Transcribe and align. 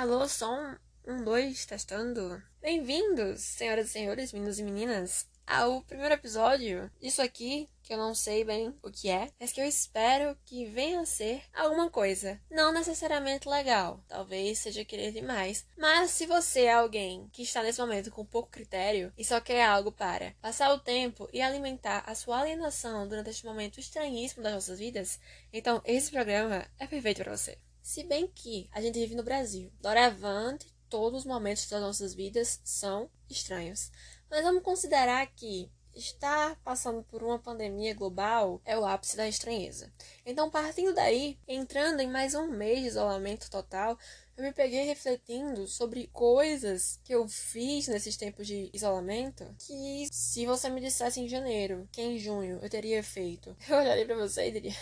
Alô, 0.00 0.26
som. 0.26 0.76
Um, 1.06 1.22
dois, 1.22 1.66
testando. 1.66 2.42
Bem-vindos, 2.62 3.42
senhoras 3.42 3.88
e 3.88 3.92
senhores, 3.92 4.32
meninos 4.32 4.58
e 4.58 4.62
meninas, 4.62 5.28
ao 5.46 5.82
primeiro 5.82 6.14
episódio 6.14 6.90
disso 6.98 7.20
aqui, 7.20 7.68
que 7.82 7.92
eu 7.92 7.98
não 7.98 8.14
sei 8.14 8.42
bem 8.42 8.74
o 8.82 8.90
que 8.90 9.10
é, 9.10 9.28
mas 9.38 9.52
que 9.52 9.60
eu 9.60 9.66
espero 9.66 10.34
que 10.46 10.64
venha 10.64 11.02
a 11.02 11.04
ser 11.04 11.42
alguma 11.52 11.90
coisa. 11.90 12.40
Não 12.50 12.72
necessariamente 12.72 13.46
legal, 13.46 14.02
talvez 14.08 14.60
seja 14.60 14.86
querer 14.86 15.12
demais, 15.12 15.66
mas 15.76 16.12
se 16.12 16.24
você 16.24 16.62
é 16.62 16.72
alguém 16.72 17.28
que 17.30 17.42
está 17.42 17.62
nesse 17.62 17.78
momento 17.78 18.10
com 18.10 18.24
pouco 18.24 18.48
critério 18.48 19.12
e 19.18 19.22
só 19.22 19.38
quer 19.38 19.66
algo 19.66 19.92
para 19.92 20.32
passar 20.40 20.72
o 20.72 20.80
tempo 20.80 21.28
e 21.30 21.42
alimentar 21.42 22.04
a 22.06 22.14
sua 22.14 22.40
alienação 22.40 23.06
durante 23.06 23.28
este 23.28 23.44
momento 23.44 23.78
estranhíssimo 23.78 24.42
das 24.42 24.54
nossas 24.54 24.78
vidas, 24.78 25.20
então 25.52 25.82
esse 25.84 26.10
programa 26.10 26.66
é 26.78 26.86
perfeito 26.86 27.22
para 27.22 27.36
você. 27.36 27.58
Se 27.82 28.04
bem 28.04 28.26
que 28.26 28.68
a 28.72 28.80
gente 28.80 28.98
vive 28.98 29.14
no 29.14 29.22
Brasil. 29.22 29.72
Doravante, 29.80 30.66
todos 30.88 31.20
os 31.20 31.26
momentos 31.26 31.66
das 31.66 31.80
nossas 31.80 32.14
vidas 32.14 32.60
são 32.64 33.10
estranhos. 33.28 33.90
Mas 34.30 34.42
vamos 34.42 34.62
considerar 34.62 35.26
que 35.34 35.70
estar 35.94 36.56
passando 36.62 37.02
por 37.02 37.22
uma 37.22 37.38
pandemia 37.38 37.94
global 37.94 38.60
é 38.64 38.78
o 38.78 38.84
ápice 38.84 39.16
da 39.16 39.28
estranheza. 39.28 39.92
Então, 40.24 40.50
partindo 40.50 40.94
daí, 40.94 41.38
entrando 41.48 42.00
em 42.00 42.08
mais 42.08 42.34
um 42.34 42.48
mês 42.48 42.80
de 42.80 42.86
isolamento 42.88 43.50
total, 43.50 43.98
eu 44.36 44.44
me 44.44 44.52
peguei 44.52 44.84
refletindo 44.84 45.66
sobre 45.66 46.06
coisas 46.08 47.00
que 47.04 47.14
eu 47.14 47.28
fiz 47.28 47.88
nesses 47.88 48.16
tempos 48.16 48.46
de 48.46 48.70
isolamento 48.72 49.44
que, 49.58 50.08
se 50.10 50.46
você 50.46 50.68
me 50.70 50.80
dissesse 50.80 51.20
em 51.20 51.28
janeiro, 51.28 51.88
que 51.92 52.00
em 52.00 52.18
junho 52.18 52.58
eu 52.62 52.70
teria 52.70 53.02
feito, 53.02 53.56
eu 53.68 53.76
olharia 53.76 54.06
para 54.06 54.16
você 54.16 54.48
e 54.48 54.52
diria. 54.52 54.76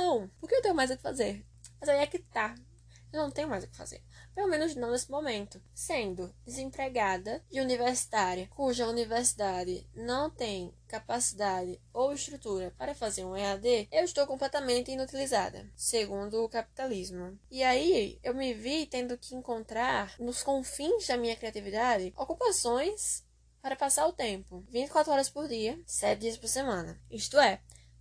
Não, 0.00 0.30
porque 0.40 0.54
eu 0.54 0.62
tenho 0.62 0.74
mais 0.74 0.90
o 0.90 0.96
que 0.96 1.02
fazer. 1.02 1.44
Mas 1.78 1.90
aí 1.90 1.98
é 1.98 2.06
que 2.06 2.18
tá. 2.18 2.54
Eu 3.12 3.20
não 3.20 3.30
tenho 3.30 3.48
mais 3.48 3.64
o 3.64 3.68
que 3.68 3.76
fazer. 3.76 4.02
Pelo 4.34 4.48
menos 4.48 4.74
não 4.74 4.92
nesse 4.92 5.10
momento. 5.10 5.60
Sendo 5.74 6.34
desempregada 6.42 7.44
e 7.50 7.60
universitária, 7.60 8.48
cuja 8.54 8.86
universidade 8.86 9.86
não 9.94 10.30
tem 10.30 10.72
capacidade 10.88 11.78
ou 11.92 12.14
estrutura 12.14 12.74
para 12.78 12.94
fazer 12.94 13.26
um 13.26 13.36
EAD, 13.36 13.88
eu 13.92 14.04
estou 14.04 14.26
completamente 14.26 14.90
inutilizada, 14.90 15.70
segundo 15.76 16.42
o 16.42 16.48
capitalismo. 16.48 17.38
E 17.50 17.62
aí 17.62 18.18
eu 18.22 18.34
me 18.34 18.54
vi 18.54 18.86
tendo 18.86 19.18
que 19.18 19.34
encontrar, 19.34 20.14
nos 20.18 20.42
confins 20.42 21.06
da 21.08 21.18
minha 21.18 21.36
criatividade, 21.36 22.14
ocupações 22.16 23.22
para 23.60 23.76
passar 23.76 24.06
o 24.06 24.14
tempo, 24.14 24.64
24 24.70 25.12
horas 25.12 25.28
por 25.28 25.46
dia, 25.46 25.78
7 25.84 26.20
dias 26.20 26.38
por 26.38 26.48
semana. 26.48 26.98
Isto 27.10 27.38
é, 27.38 27.60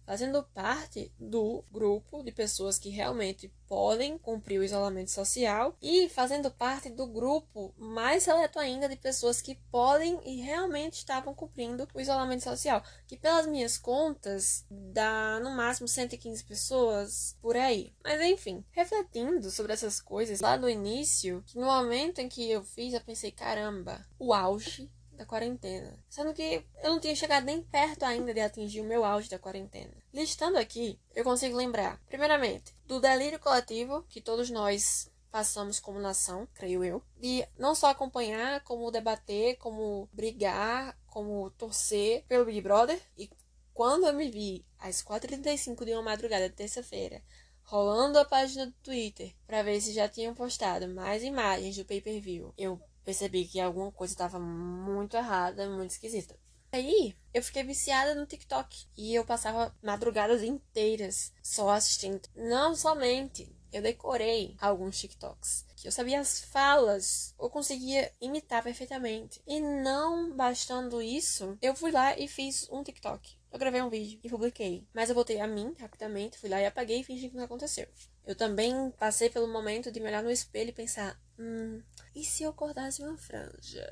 fazendo 0.10 0.42
parte 0.42 1.14
do 1.20 1.64
grupo 1.72 2.24
de 2.24 2.32
pessoas 2.32 2.80
que 2.80 2.90
realmente 2.90 3.54
podem 3.68 4.18
cumprir 4.18 4.60
o 4.60 4.64
isolamento 4.64 5.12
social 5.12 5.78
e 5.80 6.10
fazendo 6.10 6.50
parte 6.50 6.90
do 6.90 7.06
grupo 7.06 7.76
mais 7.78 8.24
seleto 8.24 8.58
ainda 8.58 8.90
de 8.90 8.96
pessoas 8.96 9.40
que 9.40 9.54
podem 9.72 10.20
e 10.26 10.42
realmente 10.42 10.94
estavam 10.94 11.36
cumprindo 11.36 11.88
o 11.94 12.02
isolamento 12.02 12.44
social, 12.44 12.82
que 13.06 13.16
pelas 13.16 13.46
minhas 13.46 13.78
contas 13.78 14.66
dá 14.68 15.40
no 15.44 15.52
máximo 15.52 15.88
115 15.88 16.44
pessoas 16.44 17.38
por 17.40 17.56
aí. 17.56 17.94
Mas 18.04 18.20
enfim, 18.20 18.66
refletindo 18.72 19.52
sobre 19.52 19.74
essas 19.74 20.02
coisas 20.02 20.40
lá 20.40 20.58
no 20.58 20.68
início, 20.68 21.44
no 21.54 21.68
momento 21.68 22.18
em 22.18 22.28
que 22.28 22.50
eu 22.50 22.64
fiz, 22.64 22.96
eu 22.96 23.02
pensei, 23.02 23.32
caramba, 23.32 24.04
o 24.18 24.34
auge 24.34 24.90
da 25.20 25.26
quarentena. 25.26 26.00
Sendo 26.10 26.34
que 26.34 26.66
eu 26.82 26.92
não 26.92 27.00
tinha 27.00 27.14
chegado 27.14 27.44
nem 27.44 27.62
perto 27.62 28.04
ainda 28.04 28.34
de 28.34 28.40
atingir 28.40 28.80
o 28.80 28.86
meu 28.86 29.04
auge 29.04 29.30
da 29.30 29.38
quarentena. 29.38 29.94
Listando 30.14 30.58
aqui, 30.58 30.98
eu 31.14 31.26
consigo 31.26 31.58
lembrar, 31.58 32.02
primeiramente, 32.08 32.74
do 32.88 33.02
delírio 33.02 33.38
coletivo 33.38 34.04
que 34.10 34.22
todos 34.22 34.50
nós 34.50 35.12
passamos 35.30 35.80
como 35.80 36.00
nação, 36.00 36.48
creio 36.56 36.84
eu, 36.84 37.04
de 37.20 37.46
não 37.58 37.76
só 37.76 37.88
acompanhar, 37.88 38.64
como 38.64 38.90
debater, 38.90 39.58
como 39.58 40.10
brigar, 40.14 40.98
como 41.06 41.52
torcer 41.52 42.24
pelo 42.26 42.46
Big 42.46 42.62
Brother. 42.62 43.00
E 43.18 43.30
quando 43.74 44.08
eu 44.08 44.14
me 44.14 44.32
vi 44.32 44.66
às 44.80 45.04
4h35 45.04 45.84
de 45.84 45.92
uma 45.92 46.02
madrugada 46.02 46.50
de 46.50 46.56
terça-feira, 46.56 47.22
rolando 47.64 48.18
a 48.18 48.26
página 48.26 48.68
do 48.68 48.74
Twitter 48.82 49.36
para 49.46 49.62
ver 49.64 49.82
se 49.82 49.94
já 49.94 50.08
tinham 50.08 50.34
postado 50.34 50.88
mais 50.88 51.24
imagens 51.24 51.76
do 51.76 51.86
pay-per-view, 51.86 52.54
eu 52.58 52.82
percebi 53.04 53.46
que 53.46 53.60
alguma 53.60 53.92
coisa 53.92 54.14
estava 54.14 54.40
muito 54.40 55.16
errada, 55.16 55.70
muito 55.70 55.92
esquisita. 55.92 56.36
Aí 56.72 57.16
eu 57.34 57.42
fiquei 57.42 57.64
viciada 57.64 58.14
no 58.14 58.28
TikTok 58.28 58.88
e 58.96 59.16
eu 59.16 59.26
passava 59.26 59.76
madrugadas 59.82 60.44
inteiras 60.44 61.34
só 61.42 61.70
assistindo. 61.70 62.30
Não 62.36 62.76
somente 62.76 63.52
eu 63.72 63.82
decorei 63.82 64.56
alguns 64.60 65.00
TikToks, 65.00 65.66
que 65.76 65.88
eu 65.88 65.92
sabia 65.92 66.20
as 66.20 66.40
falas, 66.42 67.36
eu 67.40 67.50
conseguia 67.50 68.12
imitar 68.20 68.64
perfeitamente. 68.64 69.42
E 69.48 69.60
não 69.60 70.36
bastando 70.36 71.02
isso, 71.02 71.58
eu 71.62 71.76
fui 71.76 71.92
lá 71.92 72.18
e 72.18 72.28
fiz 72.28 72.68
um 72.72 72.84
TikTok. 72.84 73.39
Eu 73.52 73.58
gravei 73.58 73.82
um 73.82 73.90
vídeo 73.90 74.20
e 74.24 74.30
publiquei. 74.30 74.88
Mas 74.94 75.10
eu 75.10 75.16
voltei 75.16 75.40
a 75.40 75.48
mim 75.48 75.76
rapidamente, 75.80 76.38
fui 76.38 76.50
lá 76.50 76.62
e 76.62 76.66
apaguei 76.66 77.00
e 77.00 77.04
fingi 77.04 77.30
que 77.30 77.36
não 77.36 77.44
aconteceu. 77.44 77.88
Eu 78.26 78.36
também 78.36 78.92
passei 78.92 79.30
pelo 79.30 79.48
momento 79.48 79.92
de 79.92 80.00
me 80.00 80.08
olhar 80.08 80.22
no 80.22 80.30
espelho 80.30 80.70
e 80.70 80.74
pensar: 80.74 81.20
hum, 81.38 81.82
e 82.16 82.24
se 82.24 82.44
eu 82.44 82.54
cortasse 82.54 83.02
uma 83.02 83.18
franja? 83.18 83.88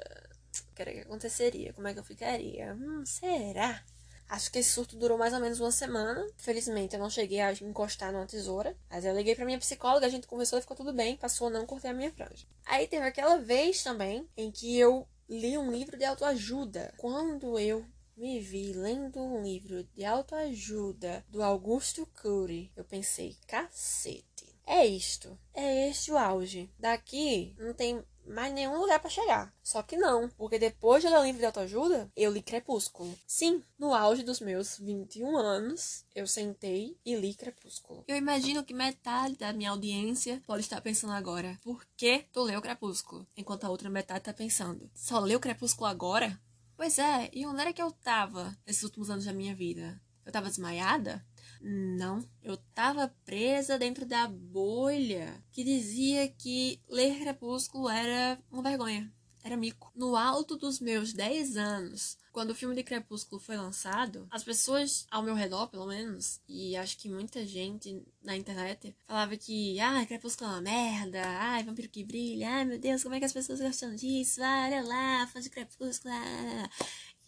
O 0.70 0.76
que 0.76 0.82
era 0.82 0.94
que 0.94 1.00
aconteceria? 1.00 1.74
Como 1.74 1.88
é 1.88 1.94
que 1.94 2.00
eu 2.00 2.04
ficaria? 2.04 2.74
Hum, 2.74 3.04
será? 3.06 3.84
Acho 4.30 4.52
que 4.52 4.60
esse 4.60 4.72
surto 4.72 4.98
durou 4.98 5.18
mais 5.18 5.34
ou 5.34 5.40
menos 5.40 5.60
uma 5.60 5.72
semana. 5.72 6.28
Felizmente 6.36 6.96
eu 6.96 7.00
não 7.00 7.10
cheguei 7.10 7.40
a 7.40 7.52
encostar 7.54 8.12
numa 8.12 8.26
tesoura. 8.26 8.76
Mas 8.90 9.06
eu 9.06 9.16
liguei 9.16 9.34
pra 9.36 9.46
minha 9.46 9.58
psicóloga, 9.58 10.06
a 10.06 10.10
gente 10.10 10.28
conversou 10.28 10.60
e 10.60 10.62
ficou 10.62 10.76
tudo 10.76 10.92
bem. 10.92 11.16
Passou, 11.16 11.50
não 11.50 11.66
cortei 11.66 11.92
a 11.92 11.94
minha 11.94 12.12
franja. 12.12 12.46
Aí 12.66 12.88
teve 12.88 13.06
aquela 13.06 13.38
vez 13.38 13.82
também 13.84 14.28
em 14.36 14.52
que 14.52 14.78
eu 14.78 15.08
li 15.30 15.58
um 15.58 15.72
livro 15.72 15.98
de 15.98 16.04
autoajuda. 16.04 16.94
Quando 16.98 17.58
eu 17.58 17.86
me 18.18 18.40
vi 18.40 18.74
lendo 18.74 19.22
um 19.22 19.44
livro 19.44 19.84
de 19.96 20.04
autoajuda 20.04 21.24
do 21.30 21.44
Augusto 21.44 22.08
Cury, 22.20 22.72
eu 22.76 22.84
pensei, 22.84 23.38
cacete. 23.46 24.58
É 24.66 24.86
isto. 24.86 25.38
É 25.54 25.88
este 25.88 26.12
o 26.12 26.18
auge. 26.18 26.70
Daqui 26.80 27.56
não 27.58 27.74
tem 27.74 28.04
mais 28.26 28.52
nenhum 28.52 28.80
lugar 28.80 29.00
para 29.00 29.10
chegar. 29.10 29.54
Só 29.64 29.82
que 29.82 29.96
não, 29.96 30.28
porque 30.32 30.60
depois 30.60 31.02
de 31.02 31.10
ler 31.10 31.20
o 31.20 31.24
livro 31.24 31.40
de 31.40 31.46
autoajuda, 31.46 32.12
eu 32.16 32.32
li 32.32 32.42
Crepúsculo. 32.42 33.18
Sim, 33.26 33.64
no 33.78 33.94
auge 33.94 34.24
dos 34.24 34.42
meus 34.42 34.78
21 34.78 35.38
anos, 35.38 36.04
eu 36.14 36.28
sentei 36.28 36.98
e 37.06 37.16
li 37.16 37.34
Crepúsculo. 37.34 38.04
Eu 38.08 38.18
imagino 38.18 38.64
que 38.64 38.74
metade 38.74 39.38
da 39.38 39.54
minha 39.54 39.70
audiência 39.70 40.44
pode 40.46 40.62
estar 40.62 40.82
pensando 40.82 41.14
agora, 41.14 41.58
por 41.64 41.86
que 41.96 42.26
tu 42.34 42.44
leu 42.44 42.62
Crepúsculo? 42.62 43.26
Enquanto 43.38 43.64
a 43.64 43.70
outra 43.70 43.90
metade 43.90 44.26
tá 44.26 44.34
pensando, 44.34 44.90
só 44.94 45.20
leu 45.20 45.40
Crepúsculo 45.40 45.88
agora? 45.88 46.38
Pois 46.78 47.00
é, 47.00 47.32
e 47.34 47.44
onde 47.48 47.60
era 47.60 47.74
que 47.74 47.82
eu 47.82 47.92
tava 47.92 48.56
nesses 48.66 48.84
últimos 48.84 49.10
anos 49.10 49.26
da 49.26 49.34
minha 49.34 49.56
vida? 49.56 50.00
Eu 50.24 50.32
tava 50.32 50.48
desmaiada? 50.48 51.26
Não, 51.60 52.24
eu 52.44 52.54
estava 52.54 53.12
presa 53.26 53.80
dentro 53.80 54.06
da 54.06 54.28
bolha 54.28 55.44
que 55.52 55.64
dizia 55.64 56.28
que 56.28 56.80
ler 56.88 57.18
Crepúsculo 57.18 57.90
era 57.90 58.40
uma 58.52 58.62
vergonha, 58.62 59.12
era 59.44 59.58
mico. 59.58 59.92
No 59.96 60.16
alto 60.16 60.56
dos 60.56 60.80
meus 60.80 61.14
10 61.14 61.58
anos, 61.58 62.16
quando 62.38 62.52
o 62.52 62.56
filme 62.56 62.76
de 62.76 62.84
Crepúsculo 62.84 63.42
foi 63.42 63.58
lançado, 63.58 64.28
as 64.30 64.44
pessoas 64.44 65.08
ao 65.10 65.24
meu 65.24 65.34
redor, 65.34 65.70
pelo 65.70 65.88
menos, 65.88 66.40
e 66.48 66.76
acho 66.76 66.96
que 67.00 67.10
muita 67.10 67.44
gente 67.44 68.00
na 68.22 68.38
internet 68.38 68.96
falava 69.08 69.36
que, 69.36 69.80
ah, 69.80 70.06
Crepúsculo 70.06 70.52
é 70.52 70.54
uma 70.54 70.62
merda, 70.62 71.20
ai, 71.26 71.64
vampiro 71.64 71.90
que 71.90 72.04
brilha, 72.04 72.48
ai 72.48 72.64
meu 72.64 72.78
Deus, 72.78 73.02
como 73.02 73.16
é 73.16 73.20
que 73.20 73.26
as 73.26 73.34
pessoas 73.34 73.60
gostam 73.60 73.96
disso? 73.96 74.40
Ah, 74.44 74.68
olha 74.68 74.84
lá, 74.84 75.26
fã 75.26 75.42
de 75.42 75.50
Crepúsculo. 75.50 76.14
Ah. 76.14 76.70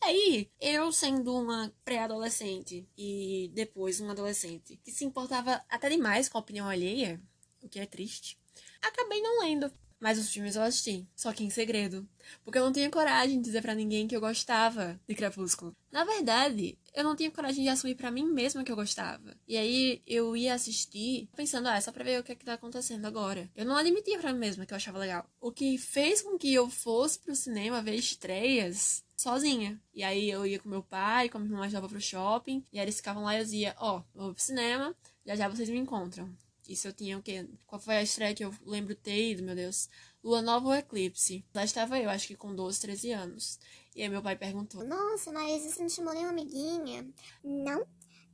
Aí, 0.02 0.52
eu 0.62 0.92
sendo 0.92 1.36
uma 1.36 1.74
pré-adolescente 1.84 2.88
e 2.96 3.50
depois 3.56 4.00
uma 4.00 4.12
adolescente 4.12 4.80
que 4.84 4.92
se 4.92 5.06
importava 5.06 5.60
até 5.68 5.90
demais 5.90 6.30
com 6.30 6.38
a 6.38 6.42
opinião 6.42 6.70
alheia, 6.70 7.20
o 7.64 7.68
que 7.68 7.80
é 7.80 7.86
triste, 7.88 8.38
acabei 8.80 9.20
não 9.24 9.40
lendo. 9.40 9.74
Mas 10.00 10.18
os 10.18 10.32
filmes 10.32 10.56
eu 10.56 10.62
assisti, 10.62 11.06
só 11.16 11.34
que 11.34 11.44
em 11.44 11.50
segredo. 11.50 12.08
Porque 12.44 12.58
eu 12.58 12.64
não 12.64 12.72
tinha 12.72 12.90
coragem 12.90 13.38
de 13.38 13.44
dizer 13.44 13.62
para 13.62 13.76
ninguém 13.76 14.08
que 14.08 14.16
eu 14.16 14.22
gostava 14.22 15.00
de 15.08 15.14
Crepúsculo. 15.14 15.76
Na 15.92 16.06
verdade, 16.06 16.78
eu 16.94 17.04
não 17.04 17.16
tinha 17.16 17.30
coragem 17.30 17.64
de 17.64 17.70
assumir 17.70 17.96
para 17.96 18.12
mim 18.12 18.26
mesma 18.26 18.64
que 18.64 18.72
eu 18.72 18.76
gostava. 18.76 19.36
E 19.48 19.58
aí 19.58 20.02
eu 20.08 20.38
ia 20.38 20.54
assistir 20.54 21.28
pensando, 21.36 21.68
ah, 21.68 21.76
é 21.76 21.82
só 21.82 21.92
pra 21.92 22.04
ver 22.04 22.20
o 22.20 22.24
que 22.24 22.32
é 22.32 22.36
que 22.36 22.46
tá 22.46 22.54
acontecendo 22.54 23.06
agora. 23.06 23.50
Eu 23.56 23.66
não 23.66 23.76
admitia 23.76 24.20
pra 24.20 24.32
mim 24.32 24.40
mesma 24.40 24.66
que 24.66 24.74
eu 24.74 24.78
achava 24.78 25.00
legal. 25.00 25.30
O 25.42 25.52
que 25.52 25.78
fez 25.78 26.22
com 26.22 26.38
que 26.38 26.54
eu 26.54 26.70
fosse 26.70 27.20
pro 27.20 27.36
cinema 27.36 27.82
ver 27.82 27.96
estreias 27.96 29.04
sozinha. 29.18 29.82
E 29.94 30.02
aí 30.02 30.30
eu 30.30 30.46
ia 30.46 30.60
com 30.60 30.70
meu 30.70 30.82
pai, 30.82 31.28
com 31.28 31.38
a 31.38 31.42
minha 31.42 31.50
irmã 31.50 31.60
mais 31.60 31.74
nova 31.74 31.90
pro 31.90 32.00
shopping, 32.00 32.66
e 32.72 32.80
aí 32.80 32.86
eles 32.86 32.98
ficavam 32.98 33.24
lá 33.24 33.36
e 33.36 33.40
eu 33.40 33.44
dizia, 33.44 33.76
ó, 33.78 33.98
oh, 33.98 34.04
vou 34.18 34.34
pro 34.34 34.42
cinema, 34.42 34.96
já 35.26 35.36
já 35.36 35.50
vocês 35.50 35.70
me 35.70 35.78
encontram. 35.78 36.34
Isso 36.70 36.88
eu 36.88 36.94
tinha 36.94 37.18
o 37.18 37.24
quê? 37.24 37.50
Qual 37.66 37.82
foi 37.82 37.98
a 37.98 38.04
estreia 38.04 38.36
que 38.36 38.46
eu 38.46 38.54
lembro 38.64 38.94
ter 38.94 39.32
ido, 39.32 39.42
meu 39.42 39.56
Deus? 39.56 39.90
Lua 40.24 40.40
Nova 40.40 40.68
ou 40.68 40.76
Eclipse? 40.76 41.44
Lá 41.52 41.64
estava 41.64 42.00
eu, 42.00 42.12
acho 42.12 42.28
que 42.28 42.36
com 42.36 42.54
12, 42.54 42.80
13 42.80 43.12
anos. 43.12 43.60
E 43.96 44.04
aí 44.04 44.08
meu 44.08 44.22
pai 44.22 44.36
perguntou: 44.36 44.86
Nossa, 44.86 45.32
mas 45.32 45.64
você 45.64 45.82
não 45.82 45.90
chamou 45.90 46.14
nenhuma 46.14 46.32
amiguinha? 46.32 47.10
Não, 47.44 47.84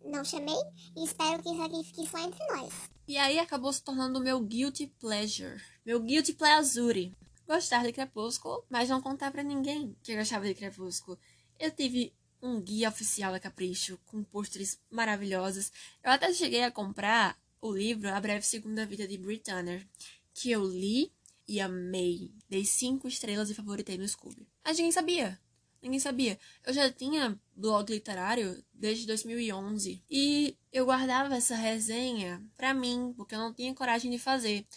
não 0.04 0.26
chamei 0.26 0.54
e 0.98 1.06
espero 1.06 1.42
que 1.42 1.50
isso 1.50 1.62
aqui 1.62 1.84
fique 1.86 2.10
só 2.10 2.18
entre 2.18 2.46
nós. 2.48 2.74
E 3.08 3.18
aí 3.18 3.40
acabou 3.40 3.72
se 3.72 3.82
tornando 3.82 4.20
o 4.20 4.22
meu 4.22 4.42
guilty 4.42 4.88
pleasure. 5.00 5.62
Meu 5.86 6.02
guilty 6.02 6.34
pleasure. 6.34 7.16
Gostar 7.48 7.86
de 7.86 7.94
Crepúsculo, 7.94 8.66
mas 8.70 8.90
não 8.90 9.02
contar 9.02 9.32
para 9.32 9.44
ninguém 9.44 9.96
que 10.04 10.12
eu 10.12 10.18
gostava 10.18 10.46
de 10.46 10.56
Crepúsculo. 10.56 11.18
Eu 11.58 11.72
tive 11.72 12.14
um 12.42 12.60
guia 12.60 12.90
oficial 12.90 13.32
da 13.32 13.40
Capricho 13.40 13.98
com 14.06 14.24
pôsteres 14.24 14.78
maravilhosos. 14.90 15.72
Eu 16.04 16.12
até 16.12 16.34
cheguei 16.34 16.64
a 16.64 16.72
comprar 16.72 17.38
o 17.65 17.75
livro 17.75 18.13
A 18.13 18.19
Breve 18.19 18.45
Segunda 18.45 18.85
Vida 18.85 19.07
de 19.07 19.17
Brit 19.17 19.44
Tanner, 19.44 19.88
que 20.33 20.51
eu 20.51 20.63
li 20.63 21.12
e 21.47 21.59
amei. 21.59 22.31
Dei 22.47 22.63
cinco 22.63 23.07
estrelas 23.07 23.50
e 23.50 23.56
favoritei 23.56 23.97
no 23.97 24.07
Scooby. 24.07 24.47
Mas 24.63 24.77
ninguém 24.77 24.91
sabia. 24.91 25.39
Ninguém 25.81 26.00
sabia. 26.00 26.39
Eu 26.63 26.73
já 26.73 26.91
tinha 26.91 27.39
blog 27.56 27.91
literário 27.91 28.63
desde 28.71 29.07
2011 29.07 30.03
e 30.09 30.56
eu 30.71 30.85
guardava 30.85 31.35
essa 31.35 31.56
resenha 31.56 32.44
pra 32.56 32.71
mim, 32.73 33.13
porque 33.17 33.33
eu 33.33 33.39
não 33.39 33.53
tinha 33.53 33.73
coragem 33.73 34.12
de 34.12 34.19
fazer. 34.19 34.67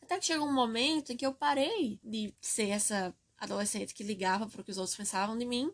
Até 0.00 0.18
que 0.18 0.24
chegou 0.24 0.48
um 0.48 0.54
momento 0.54 1.12
em 1.12 1.16
que 1.16 1.26
eu 1.26 1.34
parei 1.34 2.00
de 2.02 2.34
ser 2.40 2.70
essa 2.70 3.14
adolescente 3.36 3.92
que 3.92 4.02
ligava 4.02 4.46
para 4.46 4.60
o 4.62 4.64
que 4.64 4.70
os 4.70 4.78
outros 4.78 4.96
pensavam 4.96 5.36
de 5.36 5.44
mim, 5.44 5.70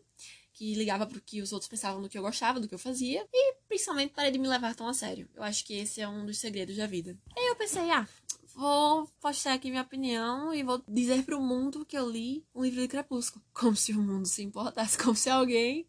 que 0.55 0.73
ligava 0.73 1.05
para 1.05 1.17
o 1.17 1.21
que 1.21 1.41
os 1.41 1.51
outros 1.51 1.69
pensavam 1.69 2.01
do 2.01 2.09
que 2.09 2.17
eu 2.17 2.21
gostava, 2.21 2.59
do 2.59 2.67
que 2.67 2.73
eu 2.73 2.79
fazia, 2.79 3.27
e 3.31 3.55
principalmente 3.67 4.13
parei 4.13 4.31
de 4.31 4.39
me 4.39 4.47
levar 4.47 4.73
tão 4.73 4.87
a 4.87 4.93
sério. 4.93 5.29
Eu 5.35 5.43
acho 5.43 5.65
que 5.65 5.73
esse 5.75 6.01
é 6.01 6.07
um 6.07 6.25
dos 6.25 6.39
segredos 6.39 6.77
da 6.77 6.87
vida. 6.87 7.15
E 7.35 7.39
aí 7.39 7.47
eu 7.47 7.55
pensei, 7.57 7.91
ah, 7.91 8.07
vou 8.55 9.05
postar 9.19 9.53
aqui 9.53 9.69
minha 9.69 9.81
opinião 9.81 10.53
e 10.53 10.63
vou 10.63 10.81
dizer 10.87 11.23
pro 11.23 11.41
mundo 11.41 11.85
que 11.85 11.97
eu 11.97 12.09
li 12.09 12.45
um 12.55 12.63
livro 12.63 12.81
de 12.81 12.87
Crepúsculo. 12.87 13.43
Como 13.53 13.75
se 13.75 13.91
o 13.91 14.01
mundo 14.01 14.25
se 14.25 14.41
importasse, 14.43 14.97
como 14.97 15.15
se 15.15 15.29
alguém 15.29 15.85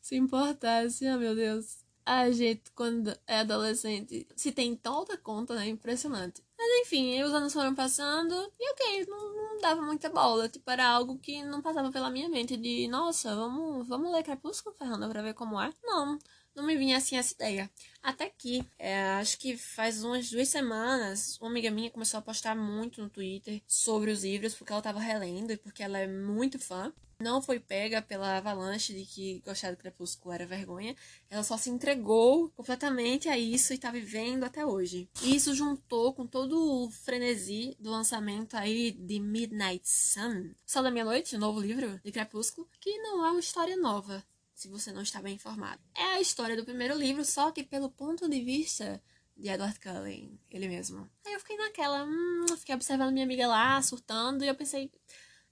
se 0.00 0.16
importasse. 0.16 1.04
Ah, 1.06 1.18
meu 1.18 1.34
Deus. 1.34 1.84
A 2.04 2.30
gente, 2.30 2.70
quando 2.70 3.12
é 3.26 3.40
adolescente, 3.40 4.28
se 4.36 4.52
tem 4.52 4.76
toda 4.76 5.18
conta, 5.18 5.56
né? 5.56 5.66
Impressionante. 5.66 6.40
Mas 6.56 6.86
enfim, 6.86 7.20
os 7.24 7.32
anos 7.34 7.52
foram 7.52 7.74
passando 7.74 8.32
e 8.60 8.70
ok, 8.70 9.06
não, 9.06 9.36
não 9.36 9.45
dava 9.60 9.82
muita 9.82 10.08
bola. 10.10 10.48
Tipo, 10.48 10.70
era 10.70 10.86
algo 10.88 11.18
que 11.18 11.42
não 11.42 11.62
passava 11.62 11.90
pela 11.90 12.10
minha 12.10 12.28
mente 12.28 12.56
de, 12.56 12.88
nossa, 12.88 13.34
vamos, 13.34 13.86
vamos 13.88 14.12
ler 14.12 14.22
Crepúsculo, 14.22 14.74
Fernanda, 14.76 15.08
pra 15.08 15.22
ver 15.22 15.34
como 15.34 15.60
é. 15.60 15.72
Não, 15.82 16.18
não 16.54 16.64
me 16.64 16.76
vinha 16.76 16.96
assim 16.96 17.16
essa 17.16 17.34
ideia. 17.34 17.70
Até 18.02 18.30
que, 18.30 18.66
é, 18.78 19.10
acho 19.20 19.38
que 19.38 19.56
faz 19.56 20.02
umas 20.02 20.30
duas 20.30 20.48
semanas, 20.48 21.38
uma 21.40 21.50
amiga 21.50 21.70
minha 21.70 21.90
começou 21.90 22.18
a 22.18 22.22
postar 22.22 22.54
muito 22.56 23.02
no 23.02 23.10
Twitter 23.10 23.62
sobre 23.66 24.10
os 24.10 24.22
livros, 24.24 24.54
porque 24.54 24.72
ela 24.72 24.82
tava 24.82 24.98
relendo 25.00 25.52
e 25.52 25.56
porque 25.56 25.82
ela 25.82 25.98
é 25.98 26.06
muito 26.06 26.58
fã. 26.58 26.92
Não 27.18 27.40
foi 27.40 27.58
pega 27.58 28.02
pela 28.02 28.36
avalanche 28.36 28.92
de 28.92 29.06
que 29.06 29.40
gostar 29.40 29.70
do 29.70 29.78
Crepúsculo 29.78 30.34
era 30.34 30.44
vergonha. 30.44 30.94
Ela 31.30 31.42
só 31.42 31.56
se 31.56 31.70
entregou 31.70 32.50
completamente 32.50 33.26
a 33.28 33.38
isso 33.38 33.72
e 33.72 33.78
tá 33.78 33.90
vivendo 33.90 34.44
até 34.44 34.66
hoje. 34.66 35.08
E 35.22 35.34
isso 35.34 35.54
juntou 35.54 36.12
com 36.12 36.26
todo 36.26 36.84
o 36.84 36.90
frenesi 36.90 37.74
do 37.80 37.90
lançamento 37.90 38.54
aí 38.54 38.92
de 38.92 39.18
Midnight 39.18 39.88
Sun, 39.88 40.50
Sol 40.66 40.82
da 40.82 40.90
Meia-Noite, 40.90 41.36
o 41.36 41.38
novo 41.38 41.58
livro 41.58 41.98
de 42.04 42.12
Crepúsculo, 42.12 42.68
que 42.78 42.98
não 42.98 43.24
é 43.24 43.30
uma 43.30 43.40
história 43.40 43.76
nova 43.76 44.22
se 44.54 44.68
você 44.68 44.92
não 44.92 45.02
está 45.02 45.20
bem 45.22 45.34
informado. 45.34 45.80
É 45.94 46.02
a 46.02 46.20
história 46.20 46.56
do 46.56 46.64
primeiro 46.64 46.96
livro, 46.96 47.24
só 47.24 47.50
que 47.50 47.62
pelo 47.62 47.90
ponto 47.90 48.28
de 48.28 48.42
vista 48.42 49.02
de 49.36 49.48
Edward 49.48 49.78
Cullen, 49.80 50.38
ele 50.50 50.66
mesmo. 50.66 51.08
Aí 51.26 51.34
eu 51.34 51.40
fiquei 51.40 51.56
naquela, 51.58 52.04
hum, 52.04 52.46
fiquei 52.58 52.74
observando 52.74 53.12
minha 53.12 53.24
amiga 53.24 53.46
lá, 53.46 53.80
surtando, 53.82 54.42
e 54.42 54.48
eu 54.48 54.54
pensei, 54.54 54.90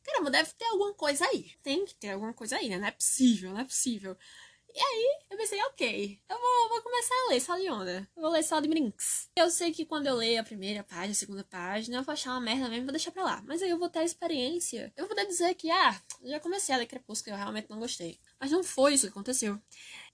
caramba, 0.04 0.30
deve 0.30 0.52
ter 0.52 0.66
alguma 0.66 0.94
coisa 0.94 1.26
aí. 1.26 1.52
Tem 1.62 1.84
que 1.84 1.94
ter 1.94 2.10
alguma 2.10 2.32
coisa 2.32 2.56
aí, 2.56 2.68
né? 2.68 2.78
Não 2.78 2.86
é 2.86 2.90
possível, 2.90 3.52
não 3.52 3.60
é 3.60 3.64
possível. 3.64 4.16
E 4.76 4.80
aí, 4.80 5.20
eu 5.30 5.38
pensei, 5.38 5.62
ok, 5.66 6.20
eu 6.28 6.36
vou, 6.36 6.68
vou 6.68 6.82
começar 6.82 7.14
a 7.14 7.54
ler 7.54 7.70
onda. 7.70 8.10
Eu 8.16 8.22
vou 8.22 8.30
ler 8.32 8.42
só 8.42 8.58
de 8.58 8.68
brinks. 8.68 9.30
Eu 9.36 9.48
sei 9.48 9.72
que 9.72 9.84
quando 9.84 10.08
eu 10.08 10.16
ler 10.16 10.38
a 10.38 10.42
primeira 10.42 10.82
página, 10.82 11.12
a 11.12 11.14
segunda 11.14 11.44
página, 11.44 11.98
eu 11.98 12.02
vou 12.02 12.12
achar 12.12 12.32
uma 12.32 12.40
merda 12.40 12.68
mesmo 12.68 12.86
vou 12.86 12.92
deixar 12.92 13.12
pra 13.12 13.22
lá. 13.22 13.42
Mas 13.46 13.62
aí 13.62 13.70
eu 13.70 13.78
vou 13.78 13.88
ter 13.88 14.00
a 14.00 14.04
experiência. 14.04 14.92
Eu 14.96 15.06
vou 15.06 15.14
poder 15.14 15.28
dizer 15.28 15.54
que, 15.54 15.70
ah, 15.70 16.02
já 16.24 16.40
comecei 16.40 16.74
a 16.74 16.78
ler 16.78 16.86
Crepúsculo 16.86 17.30
e 17.30 17.34
eu 17.34 17.38
realmente 17.38 17.70
não 17.70 17.78
gostei. 17.78 18.18
Mas 18.40 18.50
não 18.50 18.64
foi 18.64 18.94
isso 18.94 19.06
que 19.06 19.12
aconteceu. 19.12 19.60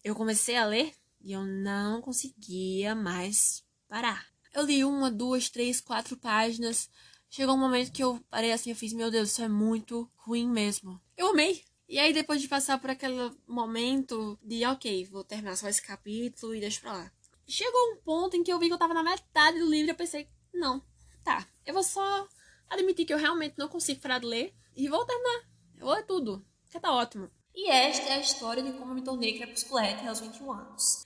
Eu 0.04 0.14
comecei 0.14 0.56
a 0.56 0.66
ler 0.66 0.94
e 1.22 1.32
eu 1.32 1.43
não 1.43 2.02
conseguia 2.02 2.94
mais 2.94 3.64
parar. 3.88 4.26
Eu 4.52 4.64
li 4.64 4.84
uma, 4.84 5.10
duas, 5.10 5.48
três, 5.48 5.81
quatro 5.81 6.19
páginas. 6.19 6.90
Chegou 7.32 7.55
um 7.55 7.59
momento 7.59 7.93
que 7.93 8.03
eu 8.03 8.21
parei 8.29 8.50
assim, 8.50 8.71
eu 8.71 8.77
fiz, 8.77 8.93
meu 8.93 9.09
Deus, 9.09 9.31
isso 9.31 9.41
é 9.41 9.47
muito 9.47 10.11
ruim 10.17 10.49
mesmo. 10.49 11.00
Eu 11.17 11.29
amei. 11.29 11.62
E 11.88 11.97
aí, 11.97 12.12
depois 12.12 12.43
de 12.43 12.49
passar 12.49 12.81
por 12.81 12.91
aquele 12.91 13.31
momento 13.47 14.37
de, 14.43 14.67
ok, 14.67 15.05
vou 15.05 15.23
terminar 15.23 15.56
só 15.56 15.69
esse 15.69 15.81
capítulo 15.81 16.56
e 16.56 16.61
deixo 16.61 16.81
pra 16.81 16.93
lá. 16.93 17.12
Chegou 17.47 17.93
um 17.93 17.97
ponto 17.99 18.37
em 18.37 18.43
que 18.43 18.53
eu 18.53 18.59
vi 18.59 18.67
que 18.67 18.73
eu 18.73 18.79
tava 18.79 18.94
na 18.94 19.05
metade 19.05 19.61
do 19.61 19.71
livro 19.71 19.91
e 19.91 19.93
eu 19.93 19.97
pensei, 19.97 20.29
não, 20.53 20.82
tá, 21.23 21.47
eu 21.65 21.73
vou 21.73 21.85
só 21.85 22.27
admitir 22.69 23.06
que 23.06 23.15
eu 23.15 23.19
realmente 23.19 23.55
não 23.56 23.69
consigo 23.69 24.00
parar 24.00 24.19
de 24.19 24.27
ler 24.27 24.53
e 24.75 24.88
vou 24.88 25.06
terminar. 25.06 25.49
Eu 25.79 25.87
vou 25.87 25.94
ler 25.94 26.06
tudo, 26.06 26.44
que 26.69 26.81
tá 26.81 26.93
ótimo. 26.93 27.31
E 27.55 27.71
esta 27.71 28.09
é 28.09 28.15
a 28.15 28.21
história 28.21 28.61
de 28.61 28.73
como 28.73 28.91
eu 28.91 28.94
me 28.97 29.05
tornei 29.05 29.38
crepusculete 29.38 30.05
aos 30.06 30.19
21 30.19 30.53
anos. 30.53 31.05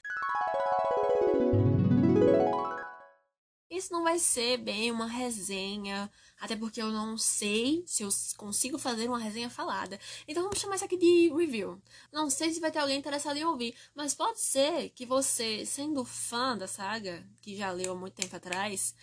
Isso 3.75 3.93
não 3.93 4.05
vai 4.05 4.21
ser 4.21 4.59
bem 4.59 4.93
uma 4.93 5.09
resenha, 5.09 6.09
até 6.41 6.55
porque 6.55 6.81
eu 6.81 6.93
não 6.93 7.19
sei 7.19 7.83
se 7.89 8.05
eu 8.05 8.09
consigo 8.37 8.79
fazer 8.79 9.09
uma 9.09 9.19
resenha 9.19 9.51
falada. 9.51 9.99
Então 10.29 10.45
vamos 10.45 10.61
chamar 10.61 10.77
isso 10.77 10.85
aqui 10.85 10.97
de 10.97 11.29
review. 11.35 11.83
Não 12.13 12.31
sei 12.31 12.53
se 12.53 12.61
vai 12.61 12.71
ter 12.71 12.79
alguém 12.79 12.97
interessado 12.97 13.37
em 13.37 13.45
ouvir, 13.45 13.75
mas 13.93 14.15
pode 14.15 14.41
ser 14.41 14.91
que 14.91 15.05
você, 15.05 15.67
sendo 15.67 16.05
fã 16.05 16.57
da 16.57 16.69
saga, 16.69 17.27
que 17.43 17.57
já 17.57 17.73
leu 17.73 17.93
há 17.93 17.97
muito 17.97 18.15
tempo 18.15 18.37
atrás, 18.37 18.95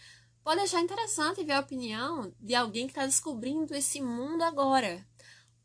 pode 0.42 0.62
achar 0.62 0.80
interessante 0.80 1.44
ver 1.44 1.54
a 1.54 1.60
opinião 1.60 2.34
de 2.40 2.56
alguém 2.56 2.88
que 2.88 2.92
está 2.92 3.06
descobrindo 3.06 3.76
esse 3.76 4.02
mundo 4.02 4.42
agora. 4.42 5.06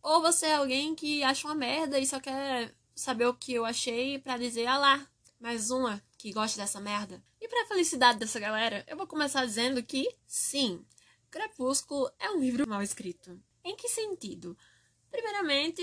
Ou 0.02 0.20
você 0.20 0.46
é 0.46 0.54
alguém 0.56 0.96
que 0.96 1.22
acha 1.22 1.46
uma 1.46 1.54
merda 1.54 2.00
e 2.00 2.06
só 2.06 2.18
quer 2.18 2.74
saber 2.92 3.26
o 3.26 3.34
que 3.34 3.54
eu 3.54 3.64
achei 3.64 4.18
para 4.18 4.36
dizer, 4.36 4.66
ah 4.66 4.78
lá, 4.78 5.06
mais 5.38 5.70
uma 5.70 6.02
que 6.18 6.32
gosta 6.32 6.60
dessa 6.60 6.80
merda. 6.80 7.22
E 7.40 7.48
para 7.48 7.66
felicidade 7.66 8.18
dessa 8.18 8.40
galera, 8.40 8.84
eu 8.88 8.96
vou 8.96 9.06
começar 9.06 9.44
dizendo 9.44 9.82
que, 9.82 10.08
sim, 10.26 10.84
Crepúsculo 11.30 12.10
é 12.18 12.30
um 12.30 12.40
livro 12.40 12.68
mal 12.68 12.82
escrito. 12.82 13.40
Em 13.64 13.76
que 13.76 13.88
sentido? 13.88 14.56
Primeiramente, 15.10 15.82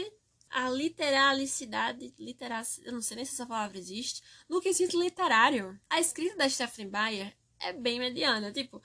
a 0.50 0.70
literalicidade, 0.70 2.14
literac... 2.20 2.82
eu 2.84 2.94
não 2.94 3.02
sei 3.02 3.18
nem 3.18 3.26
se 3.26 3.34
essa 3.34 3.46
palavra 3.46 3.78
existe, 3.78 4.22
no 4.48 4.62
quesito 4.62 5.00
literário. 5.00 5.80
A 5.90 6.00
escrita 6.00 6.36
da 6.36 6.50
Stephanie 6.50 6.92
Bayer 6.92 7.36
é 7.60 7.74
bem 7.74 8.00
mediana, 8.00 8.52
tipo, 8.52 8.82